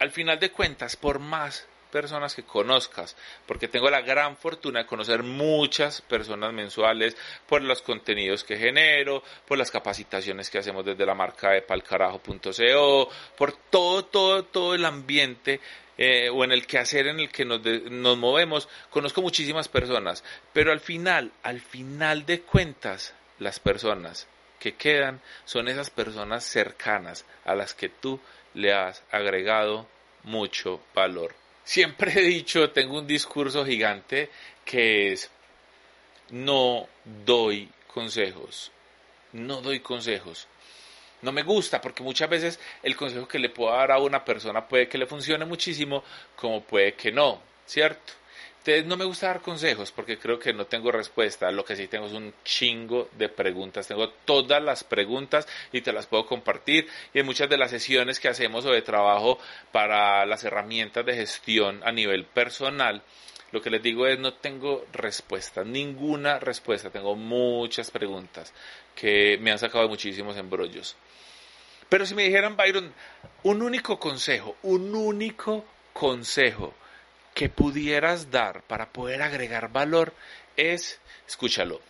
al 0.00 0.10
final 0.10 0.40
de 0.40 0.50
cuentas, 0.50 0.96
por 0.96 1.20
más 1.20 1.66
personas 1.92 2.34
que 2.34 2.42
conozcas, 2.42 3.16
porque 3.46 3.68
tengo 3.68 3.90
la 3.90 4.00
gran 4.00 4.36
fortuna 4.36 4.80
de 4.80 4.86
conocer 4.86 5.22
muchas 5.22 6.00
personas 6.00 6.52
mensuales 6.52 7.16
por 7.46 7.62
los 7.62 7.82
contenidos 7.82 8.42
que 8.42 8.56
genero, 8.56 9.22
por 9.46 9.58
las 9.58 9.70
capacitaciones 9.70 10.50
que 10.50 10.58
hacemos 10.58 10.84
desde 10.84 11.06
la 11.06 11.14
marca 11.14 11.50
de 11.50 11.62
palcarajo.co, 11.62 13.08
por 13.36 13.52
todo, 13.70 14.04
todo, 14.06 14.44
todo 14.44 14.74
el 14.74 14.84
ambiente 14.84 15.60
eh, 15.98 16.30
o 16.30 16.42
en 16.42 16.52
el 16.52 16.66
quehacer 16.66 17.06
en 17.06 17.20
el 17.20 17.30
que 17.30 17.44
nos, 17.44 17.60
nos 17.62 18.16
movemos, 18.16 18.68
conozco 18.90 19.20
muchísimas 19.22 19.68
personas, 19.68 20.24
pero 20.52 20.72
al 20.72 20.80
final, 20.80 21.30
al 21.42 21.60
final 21.60 22.24
de 22.26 22.40
cuentas, 22.40 23.14
las 23.38 23.60
personas 23.60 24.26
que 24.58 24.74
quedan 24.74 25.20
son 25.44 25.68
esas 25.68 25.90
personas 25.90 26.44
cercanas 26.44 27.26
a 27.44 27.54
las 27.54 27.74
que 27.74 27.88
tú 27.88 28.20
le 28.54 28.72
has 28.72 29.02
agregado 29.10 29.86
mucho 30.22 30.80
valor. 30.94 31.41
Siempre 31.64 32.12
he 32.16 32.22
dicho, 32.22 32.70
tengo 32.70 32.98
un 32.98 33.06
discurso 33.06 33.64
gigante 33.64 34.30
que 34.64 35.12
es, 35.12 35.30
no 36.30 36.88
doy 37.04 37.68
consejos, 37.86 38.72
no 39.32 39.60
doy 39.60 39.80
consejos. 39.80 40.48
No 41.20 41.30
me 41.30 41.44
gusta 41.44 41.80
porque 41.80 42.02
muchas 42.02 42.28
veces 42.28 42.60
el 42.82 42.96
consejo 42.96 43.28
que 43.28 43.38
le 43.38 43.48
puedo 43.48 43.72
dar 43.72 43.92
a 43.92 43.98
una 43.98 44.24
persona 44.24 44.66
puede 44.66 44.88
que 44.88 44.98
le 44.98 45.06
funcione 45.06 45.44
muchísimo 45.44 46.02
como 46.34 46.62
puede 46.62 46.94
que 46.94 47.12
no, 47.12 47.40
¿cierto? 47.64 48.12
No 48.86 48.96
me 48.96 49.04
gusta 49.04 49.26
dar 49.26 49.40
consejos 49.40 49.90
porque 49.90 50.18
creo 50.18 50.38
que 50.38 50.52
no 50.52 50.66
tengo 50.66 50.92
respuesta. 50.92 51.50
Lo 51.50 51.64
que 51.64 51.74
sí 51.74 51.88
tengo 51.88 52.06
es 52.06 52.12
un 52.12 52.32
chingo 52.44 53.08
de 53.18 53.28
preguntas. 53.28 53.88
Tengo 53.88 54.10
todas 54.10 54.62
las 54.62 54.84
preguntas 54.84 55.48
y 55.72 55.80
te 55.80 55.92
las 55.92 56.06
puedo 56.06 56.26
compartir. 56.26 56.86
Y 57.12 57.18
en 57.18 57.26
muchas 57.26 57.48
de 57.50 57.58
las 57.58 57.72
sesiones 57.72 58.20
que 58.20 58.28
hacemos 58.28 58.64
o 58.64 58.70
de 58.70 58.82
trabajo 58.82 59.38
para 59.72 60.24
las 60.26 60.44
herramientas 60.44 61.04
de 61.04 61.16
gestión 61.16 61.80
a 61.84 61.90
nivel 61.90 62.24
personal, 62.24 63.02
lo 63.50 63.60
que 63.60 63.70
les 63.70 63.82
digo 63.82 64.06
es 64.06 64.18
no 64.20 64.34
tengo 64.34 64.86
respuesta, 64.92 65.64
ninguna 65.64 66.38
respuesta. 66.38 66.90
Tengo 66.90 67.16
muchas 67.16 67.90
preguntas 67.90 68.52
que 68.94 69.38
me 69.40 69.50
han 69.50 69.58
sacado 69.58 69.82
de 69.82 69.90
muchísimos 69.90 70.36
embrollos. 70.36 70.94
Pero 71.88 72.06
si 72.06 72.14
me 72.14 72.22
dijeran, 72.22 72.56
Byron, 72.56 72.94
un 73.42 73.60
único 73.60 73.98
consejo, 73.98 74.56
un 74.62 74.94
único 74.94 75.64
consejo 75.92 76.74
que 77.34 77.48
pudieras 77.48 78.30
dar 78.30 78.62
para 78.62 78.92
poder 78.92 79.22
agregar 79.22 79.72
valor 79.72 80.12
es, 80.56 81.00
escúchalo, 81.26 81.80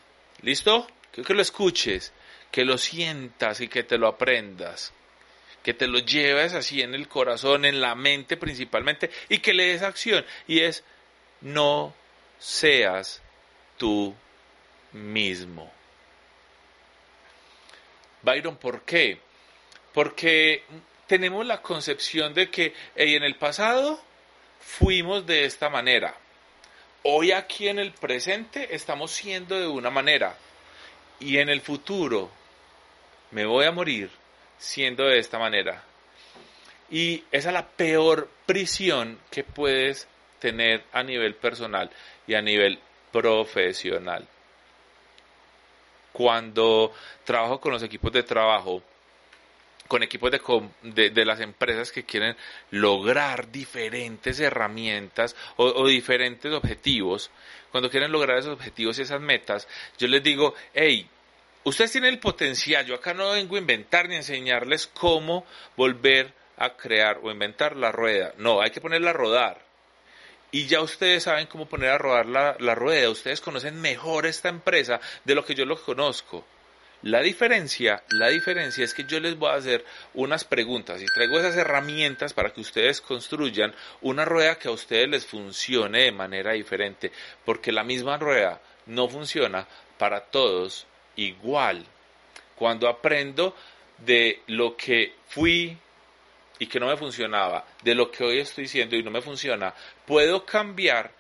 ¿listo? 0.42 0.87
Quiero 1.11 1.26
que 1.26 1.34
lo 1.34 1.42
escuches, 1.42 2.12
que 2.50 2.64
lo 2.64 2.78
sientas 2.78 3.61
y 3.61 3.68
que 3.68 3.82
te 3.82 3.99
lo 3.99 4.06
aprendas, 4.06 4.92
que 5.62 5.75
te 5.75 5.87
lo 5.87 5.99
lleves 5.99 6.54
así 6.54 6.82
en 6.82 6.94
el 6.94 7.08
corazón, 7.08 7.64
en 7.64 7.80
la 7.80 7.94
mente 7.94 8.37
principalmente, 8.37 9.11
y 9.28 9.38
que 9.38 9.54
le 9.54 9.66
des 9.66 9.82
acción. 9.82 10.25
Y 10.46 10.61
es, 10.61 10.84
no 11.40 11.94
seas 12.38 13.22
tú 13.76 14.14
mismo. 14.92 15.72
Byron, 18.22 18.56
¿por 18.56 18.82
qué? 18.82 19.18
Porque 19.92 20.62
tenemos 21.06 21.44
la 21.44 21.61
concepción 21.61 22.32
de 22.34 22.50
que 22.50 22.75
en 22.94 23.25
el 23.25 23.37
pasado 23.37 24.02
fuimos 24.62 25.26
de 25.26 25.45
esta 25.45 25.69
manera. 25.69 26.14
Hoy 27.02 27.33
aquí 27.33 27.69
en 27.69 27.78
el 27.78 27.92
presente 27.92 28.75
estamos 28.75 29.11
siendo 29.11 29.59
de 29.59 29.66
una 29.66 29.90
manera. 29.90 30.37
Y 31.21 31.38
en 31.38 31.49
el 31.49 31.61
futuro 31.61 32.31
me 33.33 33.45
voy 33.45 33.66
a 33.66 33.73
morir 33.73 34.11
siendo 34.59 35.04
de 35.04 35.19
esta 35.19 35.38
manera. 35.38 35.83
Y 36.90 37.25
esa 37.33 37.49
es 37.49 37.54
la 37.54 37.66
peor 37.66 38.28
prisión 38.47 39.19
que 39.31 39.45
puedes 39.45 40.07
tener 40.38 40.85
a 40.92 41.02
nivel 41.02 41.35
personal 41.35 41.90
y 42.26 42.35
a 42.35 42.42
nivel 42.42 42.78
profesional. 43.11 44.26
Cuando 46.12 46.92
trabajo 47.25 47.61
con 47.61 47.73
los 47.73 47.83
equipos 47.83 48.12
de 48.12 48.23
trabajo, 48.23 48.83
con 49.92 50.02
equipos 50.02 50.30
de, 50.30 51.11
de, 51.11 51.25
las 51.26 51.40
empresas 51.40 51.92
que 51.92 52.04
quieren 52.04 52.34
lograr 52.70 53.52
diferentes 53.52 54.40
herramientas 54.40 55.37
o, 55.56 55.87
diferentes 55.87 56.50
objetivos, 56.50 57.30
cuando 57.70 57.90
quieren 57.90 58.11
lograr 58.11 58.38
esos 58.38 58.54
objetivos 58.54 58.99
y 58.99 59.02
esas 59.02 59.20
metas, 59.20 59.68
yo 59.99 60.08
les 60.08 60.22
digo, 60.22 60.54
hey, 60.72 61.06
ustedes 61.64 61.92
tienen 61.92 62.14
el 62.14 62.20
potencial, 62.20 62.87
yo 62.87 62.94
acá 62.94 63.12
no 63.12 63.32
vengo 63.32 63.56
a 63.56 63.58
inventar 63.58 64.08
ni 64.08 64.14
a 64.14 64.20
enseñarles 64.20 64.87
cómo 64.87 65.44
volver 65.76 66.32
a 66.56 66.74
crear 66.74 67.20
o 67.22 67.31
inventar 67.31 67.76
la 67.76 67.92
rueda, 67.92 68.33
no, 68.38 68.62
hay 68.62 68.70
que 68.70 68.81
ponerla 68.81 69.11
a 69.11 69.12
rodar. 69.12 69.61
Y 70.52 70.68
ya 70.68 70.81
ustedes 70.81 71.24
saben 71.24 71.48
cómo 71.48 71.66
poner 71.66 71.90
a 71.90 71.98
rodar 71.98 72.24
la, 72.24 72.57
la 72.61 72.74
rueda, 72.74 73.11
ustedes 73.11 73.42
conocen 73.42 73.78
mejor 73.78 74.24
esta 74.24 74.48
empresa 74.48 75.02
de 75.22 75.35
lo 75.35 75.44
que 75.44 75.55
yo 75.55 75.66
lo 75.66 75.78
conozco. 75.78 76.46
La 77.03 77.21
diferencia, 77.21 78.05
la 78.11 78.29
diferencia 78.29 78.85
es 78.85 78.95
que 78.95 79.03
yo 79.03 79.19
les 79.19 79.37
voy 79.37 79.51
a 79.51 79.55
hacer 79.55 79.85
unas 80.15 80.45
preguntas 80.45 81.03
y 81.03 81.07
traigo 81.07 81.37
esas 81.37 81.57
herramientas 81.57 82.33
para 82.33 82.53
que 82.53 82.61
ustedes 82.61 83.01
construyan 83.01 83.75
una 84.03 84.25
rueda 84.25 84.57
que 84.57 84.69
a 84.69 84.73
ustedes 84.73 85.09
les 85.09 85.27
funcione 85.27 86.05
de 86.05 86.12
manera 86.12 86.53
diferente, 86.53 87.11
porque 87.45 87.73
la 87.73 87.83
misma 87.83 88.19
rueda 88.19 88.61
no 88.87 89.09
funciona 89.09 89.67
para 89.99 90.21
todos 90.21 90.87
igual. 91.17 91.85
Cuando 92.55 92.88
aprendo 92.88 93.57
de 93.99 94.43
lo 94.47 94.77
que 94.77 95.15
fui 95.27 95.77
y 96.61 96.67
que 96.69 96.79
no 96.79 96.87
me 96.87 96.97
funcionaba, 96.97 97.67
de 97.83 97.97
lo 97.97 98.12
que 98.12 98.23
hoy 98.23 98.38
estoy 98.38 98.69
siendo 98.69 98.95
y 98.95 99.03
no 99.03 99.11
me 99.11 99.23
funciona, 99.23 99.75
puedo 100.07 100.47
cambiar 100.47 101.11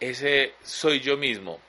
ese 0.00 0.52
soy 0.62 1.00
yo 1.00 1.16
mismo 1.16 1.60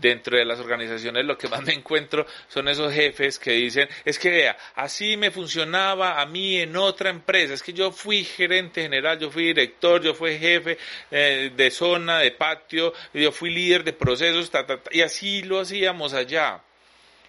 dentro 0.00 0.36
de 0.36 0.44
las 0.44 0.58
organizaciones 0.58 1.24
lo 1.24 1.38
que 1.38 1.48
más 1.48 1.62
me 1.62 1.72
encuentro 1.72 2.26
son 2.48 2.68
esos 2.68 2.92
jefes 2.92 3.38
que 3.38 3.52
dicen, 3.52 3.88
es 4.04 4.18
que 4.18 4.30
vea, 4.30 4.56
así 4.74 5.16
me 5.16 5.30
funcionaba 5.30 6.20
a 6.20 6.26
mí 6.26 6.58
en 6.58 6.76
otra 6.76 7.10
empresa, 7.10 7.54
es 7.54 7.62
que 7.62 7.72
yo 7.72 7.92
fui 7.92 8.24
gerente 8.24 8.82
general, 8.82 9.18
yo 9.18 9.30
fui 9.30 9.44
director, 9.44 10.02
yo 10.02 10.14
fui 10.14 10.38
jefe 10.38 10.78
eh, 11.10 11.52
de 11.54 11.70
zona, 11.70 12.18
de 12.18 12.32
patio, 12.32 12.92
yo 13.12 13.32
fui 13.32 13.50
líder 13.50 13.84
de 13.84 13.92
procesos, 13.92 14.50
y 14.90 15.00
así 15.00 15.42
lo 15.42 15.60
hacíamos 15.60 16.14
allá. 16.14 16.60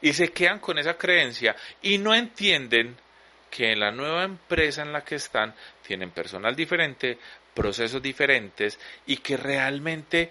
Y 0.01 0.13
se 0.13 0.29
quedan 0.29 0.59
con 0.59 0.77
esa 0.77 0.97
creencia 0.97 1.55
y 1.81 1.97
no 1.97 2.13
entienden 2.13 2.95
que 3.49 3.71
en 3.71 3.79
la 3.79 3.91
nueva 3.91 4.23
empresa 4.23 4.81
en 4.81 4.91
la 4.91 5.03
que 5.03 5.15
están 5.15 5.55
tienen 5.87 6.11
personal 6.11 6.55
diferente, 6.55 7.17
procesos 7.53 8.01
diferentes 8.01 8.77
y 9.07 9.17
que 9.17 9.37
realmente 9.37 10.29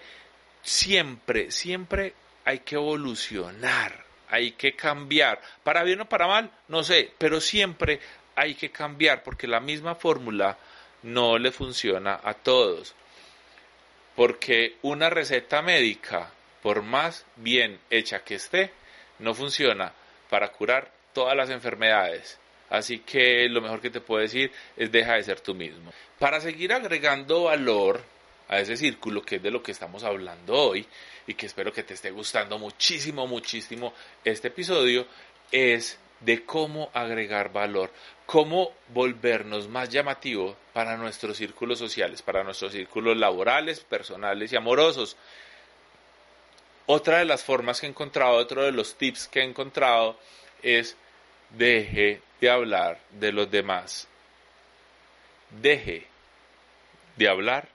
siempre, 0.61 1.51
siempre 1.51 2.13
hay 2.45 2.59
que 2.59 2.75
evolucionar, 2.75 4.05
hay 4.29 4.51
que 4.51 4.75
cambiar. 4.75 5.41
Para 5.63 5.83
bien 5.83 6.01
o 6.01 6.09
para 6.09 6.27
mal, 6.27 6.51
no 6.67 6.83
sé, 6.83 7.11
pero 7.17 7.41
siempre 7.41 7.99
hay 8.35 8.55
que 8.55 8.71
cambiar 8.71 9.23
porque 9.23 9.47
la 9.47 9.59
misma 9.59 9.95
fórmula 9.95 10.57
no 11.03 11.37
le 11.37 11.51
funciona 11.51 12.19
a 12.23 12.35
todos. 12.35 12.95
Porque 14.15 14.77
una 14.83 15.09
receta 15.09 15.61
médica, 15.61 16.31
por 16.61 16.83
más 16.83 17.25
bien 17.35 17.79
hecha 17.89 18.23
que 18.23 18.35
esté, 18.35 18.71
no 19.19 19.33
funciona 19.33 19.91
para 20.29 20.51
curar 20.51 20.91
todas 21.13 21.35
las 21.35 21.49
enfermedades. 21.49 22.39
Así 22.69 22.99
que 22.99 23.47
lo 23.49 23.61
mejor 23.61 23.81
que 23.81 23.89
te 23.89 24.01
puedo 24.01 24.21
decir 24.21 24.51
es 24.75 24.91
deja 24.91 25.15
de 25.15 25.23
ser 25.23 25.39
tú 25.39 25.53
mismo. 25.53 25.91
Para 26.19 26.39
seguir 26.41 26.73
agregando 26.73 27.43
valor 27.43 28.01
a 28.47 28.59
ese 28.59 28.77
círculo, 28.77 29.21
que 29.21 29.37
es 29.37 29.43
de 29.43 29.51
lo 29.51 29.63
que 29.63 29.71
estamos 29.71 30.03
hablando 30.03 30.53
hoy, 30.53 30.85
y 31.27 31.33
que 31.33 31.45
espero 31.45 31.73
que 31.73 31.83
te 31.83 31.93
esté 31.93 32.11
gustando 32.11 32.57
muchísimo, 32.59 33.27
muchísimo 33.27 33.93
este 34.23 34.49
episodio, 34.49 35.07
es 35.51 35.97
de 36.19 36.45
cómo 36.45 36.89
agregar 36.93 37.51
valor, 37.51 37.91
cómo 38.25 38.73
volvernos 38.89 39.67
más 39.67 39.89
llamativos 39.89 40.55
para 40.73 40.97
nuestros 40.97 41.37
círculos 41.37 41.79
sociales, 41.79 42.21
para 42.21 42.43
nuestros 42.43 42.71
círculos 42.71 43.17
laborales, 43.17 43.79
personales 43.81 44.51
y 44.51 44.55
amorosos. 44.55 45.17
Otra 46.87 47.19
de 47.19 47.25
las 47.25 47.43
formas 47.43 47.79
que 47.79 47.87
he 47.87 47.89
encontrado, 47.89 48.35
otro 48.35 48.63
de 48.63 48.71
los 48.71 48.95
tips 48.95 49.27
que 49.27 49.39
he 49.39 49.43
encontrado 49.43 50.17
es 50.61 50.95
deje 51.51 52.21
de 52.39 52.49
hablar 52.49 52.99
de 53.11 53.31
los 53.31 53.49
demás. 53.49 54.07
Deje 55.61 56.07
de 57.17 57.29
hablar 57.29 57.74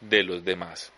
de 0.00 0.22
los 0.22 0.44
demás. 0.44 0.92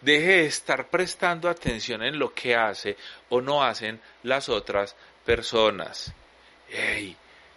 Deje 0.00 0.26
de 0.26 0.46
estar 0.46 0.88
prestando 0.88 1.48
atención 1.48 2.02
en 2.02 2.18
lo 2.18 2.32
que 2.32 2.54
hace 2.54 2.96
o 3.28 3.40
no 3.40 3.62
hacen 3.62 4.00
las 4.22 4.48
otras 4.48 4.94
personas. 5.24 6.12
Ey, 6.70 7.16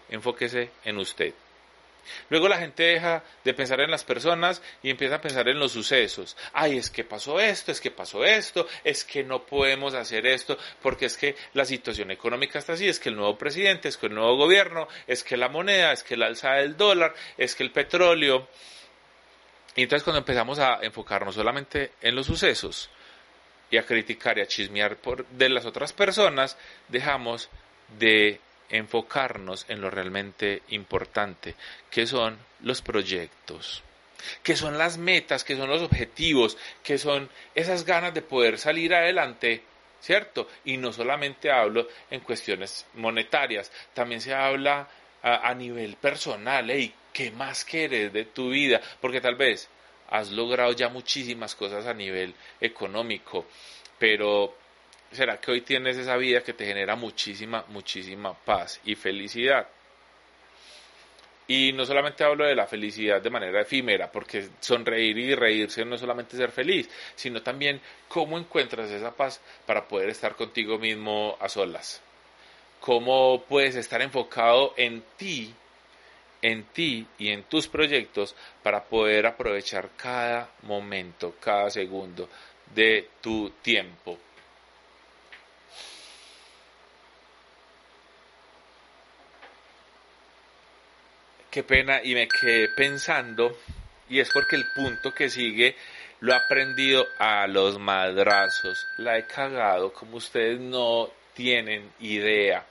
enfóquese 0.10 0.72
en 0.84 0.98
usted. 0.98 1.34
Luego 2.30 2.48
la 2.48 2.58
gente 2.58 2.84
deja 2.84 3.24
de 3.44 3.54
pensar 3.54 3.80
en 3.82 3.92
las 3.92 4.04
personas 4.04 4.62
y 4.82 4.90
empieza 4.90 5.16
a 5.16 5.22
pensar 5.22 5.48
en 5.48 5.60
los 5.60 5.72
sucesos. 5.72 6.36
Ay, 6.54 6.78
es 6.78 6.90
que 6.90 7.04
pasó 7.04 7.40
esto, 7.40 7.72
es 7.72 7.82
que 7.82 7.92
pasó 7.92 8.24
esto, 8.24 8.68
es 8.84 9.04
que 9.04 9.24
no 9.24 9.46
podemos 9.46 9.94
hacer 9.94 10.26
esto, 10.26 10.58
porque 10.82 11.06
es 11.06 11.18
que 11.18 11.36
la 11.54 11.66
situación 11.66 12.12
económica 12.12 12.60
está 12.60 12.74
así, 12.74 12.88
es 12.88 13.00
que 13.00 13.10
el 13.10 13.16
nuevo 13.16 13.38
presidente, 13.38 13.90
es 13.90 13.98
que 13.98 14.08
el 14.08 14.16
nuevo 14.16 14.36
gobierno, 14.36 14.88
es 15.08 15.24
que 15.24 15.38
la 15.38 15.50
moneda, 15.50 15.92
es 15.92 16.04
que 16.04 16.18
la 16.18 16.28
alza 16.28 16.54
del 16.54 16.78
dólar, 16.78 17.14
es 17.38 17.56
que 17.56 17.64
el 17.64 17.72
petróleo, 17.72 18.48
Y 19.76 19.84
entonces 19.84 20.04
cuando 20.04 20.20
empezamos 20.20 20.60
a 20.60 20.80
enfocarnos 20.82 21.36
solamente 21.36 21.92
en 22.02 22.16
los 22.16 22.28
sucesos 22.28 22.90
y 23.70 23.78
a 23.78 23.86
criticar 23.86 24.38
y 24.38 24.42
a 24.42 24.48
chismear 24.48 24.98
por, 24.98 25.26
de 25.28 25.50
las 25.50 25.66
otras 25.66 25.94
personas, 25.94 26.58
dejamos 26.90 27.50
de 27.98 28.40
enfocarnos 28.70 29.66
en 29.70 29.82
lo 29.82 29.90
realmente 29.90 30.64
importante, 30.70 31.56
que 31.90 32.08
son 32.08 32.38
los 32.62 32.82
proyectos, 32.82 33.84
que 34.44 34.56
son 34.56 34.78
las 34.78 34.98
metas, 34.98 35.44
que 35.44 35.56
son 35.56 35.70
los 35.70 35.82
objetivos, 35.82 36.58
que 36.84 36.98
son 36.98 37.30
esas 37.56 37.86
ganas 37.86 38.14
de 38.14 38.22
poder 38.22 38.58
salir 38.58 38.94
adelante, 38.94 39.64
¿cierto? 40.00 40.48
Y 40.66 40.78
no 40.78 40.94
solamente 40.94 41.52
hablo 41.52 41.88
en 42.10 42.22
cuestiones 42.22 42.86
monetarias, 42.96 43.72
también 43.94 44.22
se 44.22 44.34
habla 44.34 44.88
a, 45.24 45.54
nivel 45.54 45.98
personal, 45.98 46.72
¿y 46.72 46.94
¿qué 47.13 47.32
más 47.32 47.65
quieres 47.65 48.13
de 48.13 48.26
tu 48.26 48.50
vida? 48.50 48.82
Porque 49.00 49.21
tal 49.21 49.36
vez 49.36 49.69
has 50.10 50.32
logrado 50.32 50.74
ya 50.74 50.89
muchísimas 50.89 51.56
cosas 51.56 51.86
a 51.86 51.93
nivel 51.93 52.34
económico, 52.60 53.45
pero 53.97 54.56
¿Será 55.12 55.41
que 55.41 55.52
hoy 55.52 55.62
tienes 55.62 55.97
esa 55.97 56.15
vida 56.15 56.41
que 56.41 56.54
te 56.54 56.65
genera 56.65 56.95
muchísima, 56.95 57.65
muchísima 57.67 58.34
paz 58.34 58.80
y 58.86 58.95
felicidad? 58.95 59.67
Y 61.47 61.74
no 61.74 61.86
solamente 61.86 62.24
hablo 62.24 62.45
de 62.45 62.56
la 62.56 62.65
felicidad 62.65 63.21
de 63.21 63.30
manera 63.30 63.60
efímera, 63.60 64.10
porque 64.10 64.47
sonreír 64.62 65.17
y 65.17 65.36
reírse 65.36 65.84
no 65.84 65.95
es 65.95 66.02
solamente 66.02 66.38
ser 66.38 66.52
feliz, 66.52 66.89
sino 67.15 67.41
también 67.41 67.82
cómo 68.08 68.38
encuentras 68.38 68.89
esa 68.89 69.13
paz 69.13 69.41
para 69.65 69.86
poder 69.86 70.08
estar 70.10 70.38
contigo 70.38 70.80
mismo 70.80 71.36
a 71.41 71.50
solas. 71.50 72.02
Cómo 72.80 73.43
puedes 73.50 73.76
estar 73.76 74.02
enfocado 74.02 74.74
en 74.78 75.04
ti, 75.17 75.54
en 76.41 76.63
ti 76.65 77.06
y 77.17 77.30
en 77.30 77.43
tus 77.43 77.67
proyectos 77.67 78.36
para 78.63 78.84
poder 78.84 79.25
aprovechar 79.25 79.89
cada 79.95 80.49
momento, 80.63 81.36
cada 81.39 81.69
segundo 81.69 82.30
de 82.73 83.10
tu 83.21 83.49
tiempo. 83.62 84.17
qué 91.51 91.63
pena 91.63 92.01
y 92.01 92.15
me 92.15 92.27
quedé 92.30 92.69
pensando 92.69 93.58
y 94.10 94.19
es 94.21 94.32
porque 94.32 94.56
el 94.56 94.65
punto 94.73 95.13
que 95.13 95.30
sigue 95.30 95.75
lo 96.21 96.32
he 96.32 96.36
aprendido 96.36 97.06
a 97.19 97.45
los 97.47 97.77
madrazos, 97.77 98.88
la 98.97 99.17
he 99.17 99.25
cagado 99.25 99.91
como 99.91 100.17
ustedes 100.17 100.60
no 100.60 101.10
tienen 101.34 101.91
idea. 101.99 102.65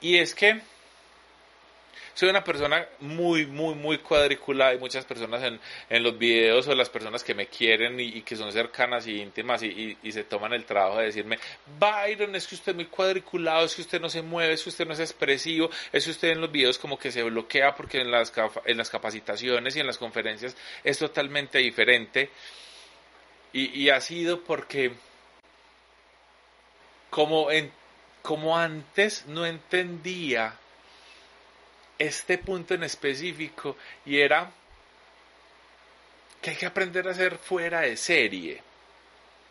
Y 0.00 0.18
es 0.18 0.34
que 0.34 0.60
soy 2.14 2.28
una 2.28 2.42
persona 2.42 2.86
muy, 3.00 3.46
muy, 3.46 3.74
muy 3.74 3.98
cuadriculada 3.98 4.74
y 4.74 4.78
muchas 4.78 5.04
personas 5.04 5.42
en, 5.42 5.60
en 5.90 6.02
los 6.02 6.16
videos 6.16 6.66
o 6.68 6.74
las 6.74 6.88
personas 6.88 7.22
que 7.24 7.34
me 7.34 7.48
quieren 7.48 7.98
y, 7.98 8.22
que 8.22 8.36
son 8.36 8.52
cercanas 8.52 9.06
y 9.06 9.20
íntimas 9.20 9.62
y, 9.62 9.96
se 10.10 10.24
toman 10.24 10.52
el 10.52 10.64
trabajo 10.64 10.98
de 10.98 11.06
decirme, 11.06 11.38
Byron, 11.78 12.36
es 12.36 12.46
que 12.46 12.54
usted 12.54 12.70
es 12.70 12.76
muy 12.76 12.86
cuadriculado, 12.86 13.64
es 13.64 13.74
que 13.74 13.82
usted 13.82 14.00
no 14.00 14.08
se 14.08 14.22
mueve, 14.22 14.54
es 14.54 14.62
que 14.62 14.68
usted 14.68 14.86
no 14.86 14.92
es 14.92 15.00
expresivo, 15.00 15.68
es 15.92 16.04
que 16.04 16.12
usted 16.12 16.28
en 16.28 16.40
los 16.40 16.52
videos 16.52 16.78
como 16.78 16.98
que 16.98 17.10
se 17.10 17.22
bloquea 17.24 17.74
porque 17.74 18.00
en 18.00 18.10
las, 18.10 18.32
en 18.64 18.76
las 18.76 18.90
capacitaciones 18.90 19.74
y 19.74 19.80
en 19.80 19.86
las 19.86 19.98
conferencias 19.98 20.56
es 20.84 20.98
totalmente 20.98 21.58
diferente. 21.58 22.30
Y 23.52 23.88
ha 23.88 24.00
sido 24.00 24.40
porque 24.42 24.90
como, 27.14 27.52
en, 27.52 27.70
como 28.22 28.58
antes 28.58 29.24
no 29.28 29.46
entendía 29.46 30.58
este 31.98 32.38
punto 32.38 32.74
en 32.74 32.84
específico 32.84 33.76
y 34.04 34.20
era 34.20 34.50
que 36.40 36.50
hay 36.50 36.56
que 36.56 36.66
aprender 36.66 37.08
a 37.08 37.12
hacer 37.12 37.38
fuera 37.38 37.80
de 37.80 37.96
serie. 37.96 38.60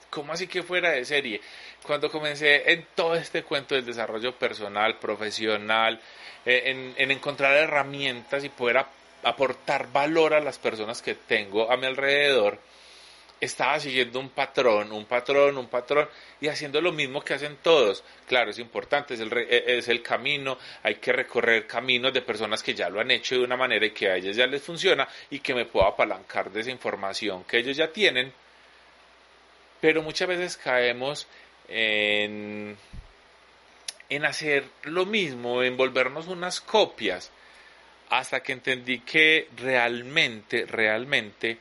¿Cómo 0.10 0.34
así 0.34 0.48
que 0.48 0.62
fuera 0.62 0.92
de 0.92 1.06
serie? 1.06 1.42
Cuando 1.82 2.12
comencé 2.12 2.72
en 2.72 2.86
todo 2.94 3.16
este 3.16 3.44
cuento 3.44 3.74
del 3.74 3.86
desarrollo 3.86 4.38
personal, 4.38 5.00
profesional, 5.00 6.00
eh, 6.46 6.94
en 6.96 7.12
encontrar 7.12 7.56
herramientas 7.56 8.44
y 8.44 8.50
poder 8.50 8.86
aportar 9.24 9.92
valor 9.92 10.34
a 10.34 10.40
las 10.40 10.60
personas 10.60 11.02
que 11.02 11.16
tengo 11.16 11.72
a 11.72 11.78
mi 11.78 11.88
alrededor, 11.88 12.60
estaba 13.44 13.80
siguiendo 13.80 14.20
un 14.20 14.30
patrón, 14.30 14.92
un 14.92 15.06
patrón, 15.06 15.58
un 15.58 15.68
patrón 15.68 16.08
y 16.40 16.48
haciendo 16.48 16.80
lo 16.82 16.92
mismo 16.92 17.22
que 17.22 17.34
hacen 17.34 17.58
todos. 17.62 18.04
Claro, 18.28 18.52
es 18.52 18.60
importante, 18.60 19.16
es 19.16 19.20
el, 19.20 19.32
e, 19.34 19.78
es 19.78 19.88
el 19.90 20.02
camino, 20.02 20.58
hay 20.82 20.96
que 20.96 21.12
recorrer 21.12 21.68
caminos 21.68 22.14
de 22.14 22.22
personas 22.22 22.64
que 22.64 22.74
ya 22.74 22.90
lo 22.90 23.00
han 23.00 23.12
hecho 23.12 23.36
de 23.36 23.44
una 23.44 23.58
manera 23.58 23.86
y 23.86 23.92
que 23.92 24.10
a 24.10 24.16
ellas 24.16 24.36
ya 24.36 24.48
les 24.48 24.62
funciona 24.62 25.08
y 25.30 25.40
que 25.40 25.54
me 25.54 25.66
puedo 25.66 25.86
apalancar 25.86 26.52
de 26.52 26.62
esa 26.62 26.72
información 26.72 27.44
que 27.44 27.58
ellos 27.58 27.76
ya 27.76 27.88
tienen. 27.92 28.32
Pero 29.82 30.02
muchas 30.02 30.28
veces 30.30 30.56
caemos 30.56 31.28
en, 31.68 32.78
en 34.10 34.26
hacer 34.26 34.64
lo 34.84 35.06
mismo, 35.06 35.64
en 35.64 35.76
volvernos 35.76 36.28
unas 36.28 36.62
copias, 36.62 37.32
hasta 38.10 38.42
que 38.42 38.54
entendí 38.54 39.00
que 39.00 39.50
realmente, 39.58 40.66
realmente, 40.66 41.58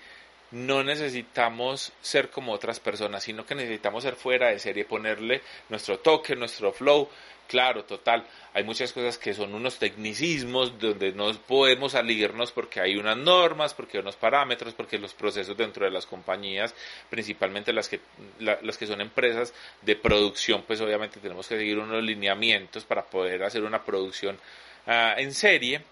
no 0.53 0.85
necesitamos 0.85 1.93
ser 2.03 2.31
como 2.31 2.53
otras 2.53 2.79
personas, 2.79 3.25
sino 3.25 3.45
que 3.47 3.55
necesitamos 3.55 4.05
ser 4.05 4.17
fuera 4.17 4.49
de 4.49 4.59
serie, 4.59 4.85
ponerle 4.85 5.41
nuestro 5.69 5.99
toque, 5.99 6.37
nuestro 6.37 6.73
flow. 6.73 7.09
Claro, 7.49 7.85
total, 7.85 8.25
hay 8.55 8.65
muchas 8.65 8.93
cosas 8.93 9.19
que 9.19 9.35
son 9.35 9.55
unos 9.55 9.79
tecnicismos 9.79 10.79
donde 10.79 11.13
no 11.13 11.33
podemos 11.41 11.93
salirnos 11.93 12.53
porque 12.53 12.81
hay 12.81 12.97
unas 12.97 13.17
normas, 13.17 13.75
porque 13.75 13.97
hay 13.97 14.03
unos 14.03 14.17
parámetros, 14.17 14.75
porque 14.75 14.99
los 14.99 15.13
procesos 15.13 15.57
dentro 15.57 15.85
de 15.85 15.91
las 15.91 16.07
compañías, 16.07 16.75
principalmente 17.11 17.73
las 17.73 17.89
que, 17.89 18.01
las 18.39 18.79
que 18.79 18.87
son 18.87 19.01
empresas 19.01 19.53
de 19.83 19.97
producción, 19.97 20.63
pues 20.67 20.81
obviamente 20.81 21.21
tenemos 21.21 21.47
que 21.49 21.59
seguir 21.59 21.79
unos 21.79 22.03
lineamientos 22.03 22.85
para 22.85 23.05
poder 23.05 23.43
hacer 23.43 23.65
una 23.65 23.83
producción 23.83 24.39
ah, 24.87 25.15
en 25.19 25.35
serie, 25.35 25.83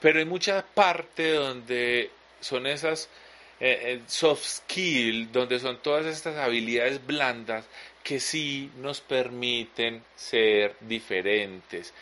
pero 0.00 0.18
hay 0.18 0.24
mucha 0.24 0.64
parte 0.64 1.32
donde 1.32 2.10
son 2.40 2.66
esas 2.66 3.10
eh, 3.60 4.00
soft 4.06 4.44
skill, 4.44 5.30
donde 5.32 5.58
son 5.58 5.78
todas 5.78 6.06
estas 6.06 6.36
habilidades 6.36 7.04
blandas 7.06 7.64
que 8.02 8.20
sí 8.20 8.70
nos 8.76 9.00
permiten 9.00 10.02
ser 10.14 10.76
diferentes. 10.80 11.94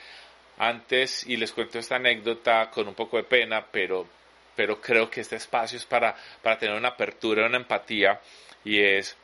Antes, 0.58 1.26
y 1.26 1.36
les 1.36 1.52
cuento 1.52 1.78
esta 1.78 1.96
anécdota 1.96 2.70
con 2.70 2.88
un 2.88 2.94
poco 2.94 3.16
de 3.16 3.24
pena, 3.24 3.64
pero, 3.70 4.06
pero 4.54 4.80
creo 4.80 5.08
que 5.08 5.20
este 5.20 5.36
espacio 5.36 5.78
es 5.78 5.84
para, 5.84 6.14
para 6.42 6.58
tener 6.58 6.76
una 6.76 6.88
apertura, 6.88 7.46
una 7.46 7.56
empatía, 7.56 8.20
y 8.64 8.80
es 8.80 9.16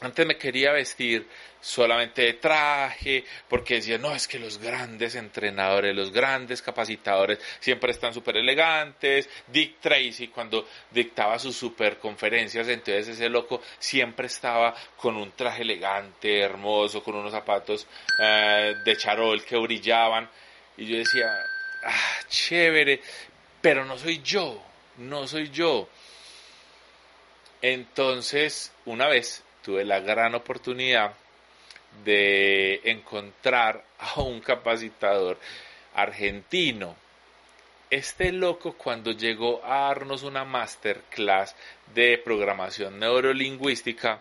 antes 0.00 0.26
me 0.26 0.38
quería 0.38 0.72
vestir 0.72 1.26
solamente 1.60 2.22
de 2.22 2.34
traje, 2.34 3.24
porque 3.48 3.74
decía, 3.74 3.98
no, 3.98 4.14
es 4.14 4.26
que 4.26 4.38
los 4.38 4.58
grandes 4.58 5.14
entrenadores, 5.14 5.94
los 5.94 6.10
grandes 6.10 6.62
capacitadores 6.62 7.38
siempre 7.60 7.92
están 7.92 8.14
súper 8.14 8.38
elegantes. 8.38 9.28
Dick 9.46 9.78
Tracy, 9.78 10.28
cuando 10.28 10.66
dictaba 10.90 11.38
sus 11.38 11.54
super 11.54 11.98
conferencias, 11.98 12.66
entonces 12.68 13.08
ese 13.08 13.28
loco 13.28 13.60
siempre 13.78 14.26
estaba 14.26 14.74
con 14.96 15.16
un 15.16 15.32
traje 15.32 15.62
elegante, 15.62 16.40
hermoso, 16.40 17.02
con 17.02 17.16
unos 17.16 17.32
zapatos 17.32 17.86
eh, 18.22 18.74
de 18.82 18.96
charol 18.96 19.44
que 19.44 19.56
brillaban. 19.58 20.28
Y 20.78 20.86
yo 20.86 20.96
decía, 20.96 21.30
ah, 21.84 22.20
chévere, 22.28 23.02
pero 23.60 23.84
no 23.84 23.98
soy 23.98 24.22
yo, 24.22 24.62
no 24.96 25.28
soy 25.28 25.50
yo. 25.50 25.90
Entonces, 27.60 28.72
una 28.86 29.06
vez 29.06 29.44
tuve 29.62 29.84
la 29.84 30.00
gran 30.00 30.34
oportunidad 30.34 31.14
de 32.04 32.80
encontrar 32.84 33.84
a 33.98 34.20
un 34.20 34.40
capacitador 34.40 35.38
argentino. 35.94 36.96
Este 37.90 38.32
loco 38.32 38.74
cuando 38.74 39.10
llegó 39.10 39.64
a 39.64 39.88
darnos 39.88 40.22
una 40.22 40.44
masterclass 40.44 41.56
de 41.92 42.18
programación 42.18 42.98
neurolingüística, 43.00 44.20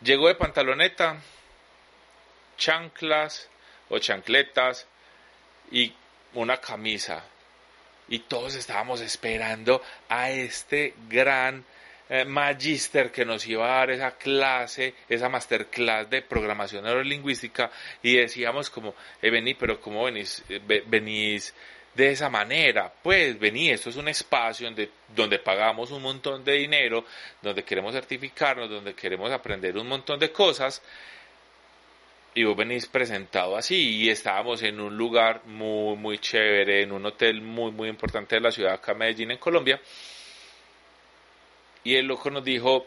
llegó 0.00 0.28
de 0.28 0.36
pantaloneta, 0.36 1.20
chanclas 2.56 3.48
o 3.88 3.98
chancletas 3.98 4.86
y 5.72 5.92
una 6.34 6.58
camisa. 6.58 7.24
Y 8.08 8.20
todos 8.20 8.54
estábamos 8.54 9.00
esperando 9.00 9.82
a 10.08 10.30
este 10.30 10.94
gran 11.08 11.64
eh, 12.08 12.24
magister 12.24 13.10
que 13.10 13.24
nos 13.24 13.46
iba 13.46 13.64
a 13.64 13.78
dar 13.78 13.90
esa 13.90 14.10
clase, 14.12 14.94
esa 15.08 15.28
masterclass 15.28 16.10
de 16.10 16.20
programación 16.22 16.84
neurolingüística 16.84 17.70
y 18.02 18.16
decíamos 18.16 18.68
como, 18.68 18.94
eh, 19.22 19.30
vení, 19.30 19.54
pero 19.54 19.80
¿cómo 19.80 20.04
venís, 20.04 20.44
eh, 20.50 20.82
venís 20.86 21.54
de 21.94 22.10
esa 22.10 22.28
manera? 22.28 22.92
Pues 23.02 23.38
vení, 23.38 23.70
esto 23.70 23.88
es 23.88 23.96
un 23.96 24.08
espacio 24.08 24.66
donde, 24.66 24.90
donde 25.16 25.38
pagamos 25.38 25.90
un 25.92 26.02
montón 26.02 26.44
de 26.44 26.52
dinero, 26.52 27.06
donde 27.40 27.64
queremos 27.64 27.94
certificarnos, 27.94 28.68
donde 28.68 28.94
queremos 28.94 29.32
aprender 29.32 29.76
un 29.78 29.88
montón 29.88 30.18
de 30.18 30.30
cosas 30.30 30.82
y 32.34 32.44
vos 32.44 32.56
venís 32.56 32.86
presentado 32.86 33.56
así 33.56 34.02
y 34.02 34.10
estábamos 34.10 34.62
en 34.62 34.80
un 34.80 34.96
lugar 34.96 35.42
muy 35.46 35.96
muy 35.96 36.18
chévere, 36.18 36.82
en 36.82 36.92
un 36.92 37.06
hotel 37.06 37.40
muy 37.40 37.70
muy 37.70 37.88
importante 37.88 38.34
de 38.34 38.40
la 38.40 38.50
ciudad 38.50 38.74
acá 38.74 38.92
Medellín 38.92 39.30
en 39.30 39.38
Colombia 39.38 39.80
y 41.84 41.96
el 41.96 42.06
loco 42.06 42.30
nos 42.30 42.44
dijo 42.44 42.86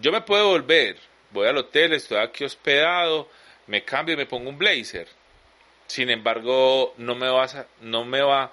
yo 0.00 0.12
me 0.12 0.20
puedo 0.20 0.48
volver, 0.48 0.96
voy 1.30 1.48
al 1.48 1.56
hotel, 1.58 1.92
estoy 1.92 2.18
aquí 2.18 2.44
hospedado, 2.44 3.28
me 3.66 3.84
cambio 3.84 4.14
y 4.14 4.18
me 4.18 4.26
pongo 4.26 4.48
un 4.48 4.58
blazer. 4.58 5.08
Sin 5.86 6.10
embargo, 6.10 6.94
no 6.98 7.14
me, 7.14 7.30
vas 7.30 7.54
a, 7.54 7.66
no 7.80 8.04
me 8.04 8.20
va 8.20 8.52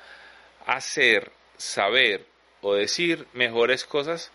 a 0.66 0.74
hacer 0.76 1.32
saber 1.58 2.26
o 2.62 2.76
decir 2.76 3.28
mejores 3.34 3.86
cosas 3.86 4.32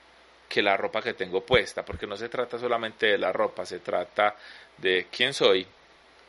que 0.48 0.62
la 0.62 0.77
ropa 0.77 1.03
que 1.03 1.14
tengo 1.14 1.44
puesta, 1.44 1.85
porque 1.85 2.07
no 2.07 2.16
se 2.16 2.29
trata 2.29 2.59
solamente 2.59 3.07
de 3.07 3.18
la 3.18 3.33
ropa, 3.33 3.64
se 3.64 3.79
trata 3.79 4.35
de 4.79 5.07
quién 5.11 5.33
soy, 5.35 5.66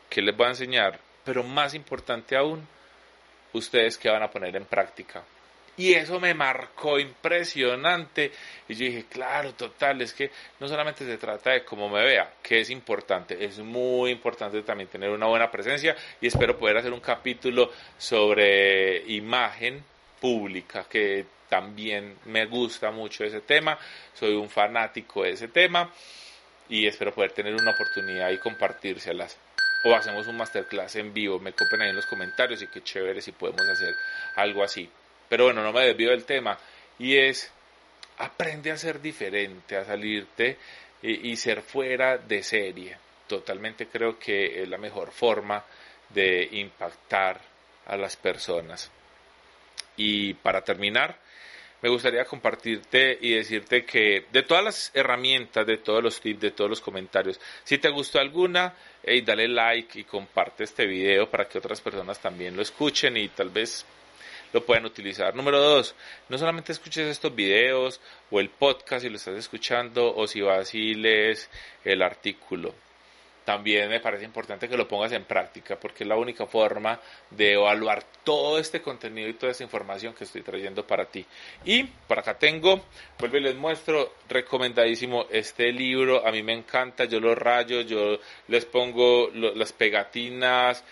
qué 0.09 0.21
les 0.21 0.35
voy 0.35 0.47
a 0.47 0.49
enseñar, 0.49 0.99
pero 1.23 1.43
más 1.43 1.73
importante 1.73 2.35
aún, 2.35 2.67
ustedes 3.53 3.97
qué 3.97 4.09
van 4.09 4.23
a 4.23 4.29
poner 4.29 4.55
en 4.55 4.65
práctica. 4.65 5.23
Y 5.79 5.93
eso 5.93 6.19
me 6.19 6.33
marcó 6.33 6.99
impresionante. 6.99 8.33
Y 8.67 8.73
yo 8.73 8.85
dije, 8.85 9.05
claro, 9.09 9.53
total, 9.53 10.01
es 10.01 10.11
que 10.11 10.29
no 10.59 10.67
solamente 10.67 11.05
se 11.05 11.17
trata 11.17 11.51
de 11.51 11.63
cómo 11.63 11.87
me 11.87 12.03
vea, 12.03 12.33
que 12.43 12.59
es 12.59 12.69
importante, 12.69 13.45
es 13.45 13.59
muy 13.59 14.11
importante 14.11 14.61
también 14.63 14.89
tener 14.89 15.09
una 15.09 15.27
buena 15.27 15.49
presencia 15.49 15.95
y 16.19 16.27
espero 16.27 16.57
poder 16.57 16.75
hacer 16.75 16.91
un 16.91 16.99
capítulo 16.99 17.71
sobre 17.97 19.05
imagen 19.07 19.81
pública, 20.19 20.83
que 20.89 21.25
también 21.47 22.17
me 22.25 22.45
gusta 22.45 22.91
mucho 22.91 23.23
ese 23.23 23.39
tema, 23.39 23.79
soy 24.13 24.35
un 24.35 24.49
fanático 24.49 25.23
de 25.23 25.31
ese 25.31 25.47
tema 25.47 25.93
y 26.67 26.87
espero 26.87 27.13
poder 27.13 27.31
tener 27.31 27.55
una 27.55 27.71
oportunidad 27.71 28.29
y 28.31 28.37
compartírselas. 28.37 29.37
O 29.85 29.95
hacemos 29.95 30.27
un 30.27 30.35
masterclass 30.35 30.97
en 30.97 31.13
vivo, 31.13 31.39
me 31.39 31.53
copen 31.53 31.81
ahí 31.83 31.89
en 31.91 31.95
los 31.95 32.05
comentarios 32.05 32.61
y 32.61 32.67
qué 32.67 32.83
chévere 32.83 33.21
si 33.21 33.31
podemos 33.31 33.65
hacer 33.65 33.95
algo 34.35 34.61
así. 34.61 34.89
Pero 35.29 35.45
bueno, 35.45 35.63
no 35.63 35.71
me 35.71 35.85
desvío 35.85 36.09
del 36.09 36.25
tema. 36.25 36.57
Y 36.97 37.15
es, 37.15 37.51
aprende 38.17 38.71
a 38.71 38.77
ser 38.77 39.01
diferente, 39.01 39.77
a 39.77 39.85
salirte 39.85 40.57
y, 41.01 41.29
y 41.31 41.37
ser 41.37 41.61
fuera 41.61 42.17
de 42.17 42.43
serie. 42.43 42.97
Totalmente 43.27 43.87
creo 43.87 44.17
que 44.17 44.63
es 44.63 44.67
la 44.67 44.77
mejor 44.77 45.11
forma 45.11 45.63
de 46.09 46.49
impactar 46.51 47.39
a 47.85 47.95
las 47.95 48.15
personas. 48.15 48.91
Y 49.95 50.33
para 50.33 50.63
terminar, 50.63 51.17
me 51.81 51.89
gustaría 51.89 52.25
compartirte 52.25 53.17
y 53.21 53.35
decirte 53.35 53.85
que 53.85 54.25
de 54.31 54.43
todas 54.43 54.63
las 54.63 54.91
herramientas, 54.93 55.65
de 55.65 55.77
todos 55.77 56.03
los 56.03 56.19
tips, 56.19 56.41
de 56.41 56.51
todos 56.51 56.69
los 56.69 56.81
comentarios, 56.81 57.39
si 57.63 57.77
te 57.77 57.89
gustó 57.89 58.19
alguna, 58.19 58.73
hey, 59.03 59.21
dale 59.21 59.47
like 59.47 59.99
y 59.99 60.03
comparte 60.03 60.65
este 60.65 60.85
video 60.85 61.29
para 61.29 61.47
que 61.47 61.57
otras 61.57 61.79
personas 61.79 62.19
también 62.19 62.55
lo 62.55 62.61
escuchen 62.61 63.15
y 63.15 63.29
tal 63.29 63.49
vez 63.49 63.85
lo 64.53 64.65
pueden 64.65 64.85
utilizar. 64.85 65.35
Número 65.35 65.59
dos, 65.59 65.95
no 66.29 66.37
solamente 66.37 66.71
escuches 66.71 67.07
estos 67.07 67.33
videos 67.35 67.99
o 68.31 68.39
el 68.39 68.49
podcast 68.49 69.03
si 69.03 69.09
lo 69.09 69.17
estás 69.17 69.37
escuchando 69.37 70.15
o 70.15 70.27
si 70.27 70.41
vas 70.41 70.73
y 70.73 70.95
lees 70.95 71.49
el 71.83 72.01
artículo. 72.01 72.73
También 73.49 73.89
me 73.89 73.99
parece 73.99 74.25
importante 74.25 74.69
que 74.69 74.77
lo 74.77 74.87
pongas 74.87 75.11
en 75.11 75.23
práctica 75.23 75.75
porque 75.79 76.03
es 76.03 76.07
la 76.07 76.15
única 76.15 76.45
forma 76.45 76.99
de 77.31 77.53
evaluar 77.53 78.03
todo 78.23 78.59
este 78.59 78.79
contenido 78.79 79.27
y 79.27 79.33
toda 79.33 79.51
esta 79.51 79.63
información 79.63 80.13
que 80.13 80.25
estoy 80.25 80.43
trayendo 80.43 80.85
para 80.85 81.05
ti. 81.05 81.25
Y 81.65 81.83
por 81.83 82.19
acá 82.19 82.37
tengo, 82.37 82.85
vuelvo 83.17 83.37
y 83.37 83.41
les 83.41 83.55
muestro, 83.55 84.13
recomendadísimo 84.27 85.25
este 85.31 85.71
libro, 85.71 86.27
a 86.27 86.31
mí 86.31 86.43
me 86.43 86.53
encanta, 86.53 87.05
yo 87.05 87.19
lo 87.19 87.33
rayo, 87.33 87.81
yo 87.81 88.19
les 88.49 88.65
pongo 88.65 89.31
las 89.33 89.73
pegatinas, 89.73 90.83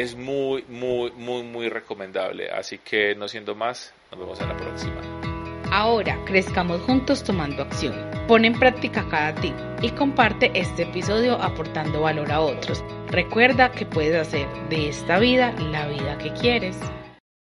es 0.00 0.16
muy, 0.16 0.64
muy, 0.68 1.12
muy, 1.12 1.42
muy 1.42 1.68
recomendable. 1.68 2.50
Así 2.50 2.78
que 2.78 3.14
no 3.14 3.28
siendo 3.28 3.54
más, 3.54 3.92
nos 4.10 4.20
vemos 4.20 4.40
en 4.40 4.48
la 4.48 4.56
próxima. 4.56 5.00
Ahora 5.70 6.18
crezcamos 6.24 6.80
juntos 6.82 7.22
tomando 7.22 7.62
acción. 7.62 7.94
Pon 8.26 8.44
en 8.44 8.58
práctica 8.58 9.06
cada 9.08 9.34
tip 9.34 9.54
y 9.82 9.90
comparte 9.90 10.50
este 10.54 10.82
episodio 10.82 11.34
aportando 11.34 12.00
valor 12.00 12.32
a 12.32 12.40
otros. 12.40 12.82
Recuerda 13.08 13.70
que 13.70 13.86
puedes 13.86 14.16
hacer 14.16 14.48
de 14.68 14.88
esta 14.88 15.18
vida 15.18 15.52
la 15.52 15.86
vida 15.86 16.18
que 16.18 16.32
quieres. 16.32 16.76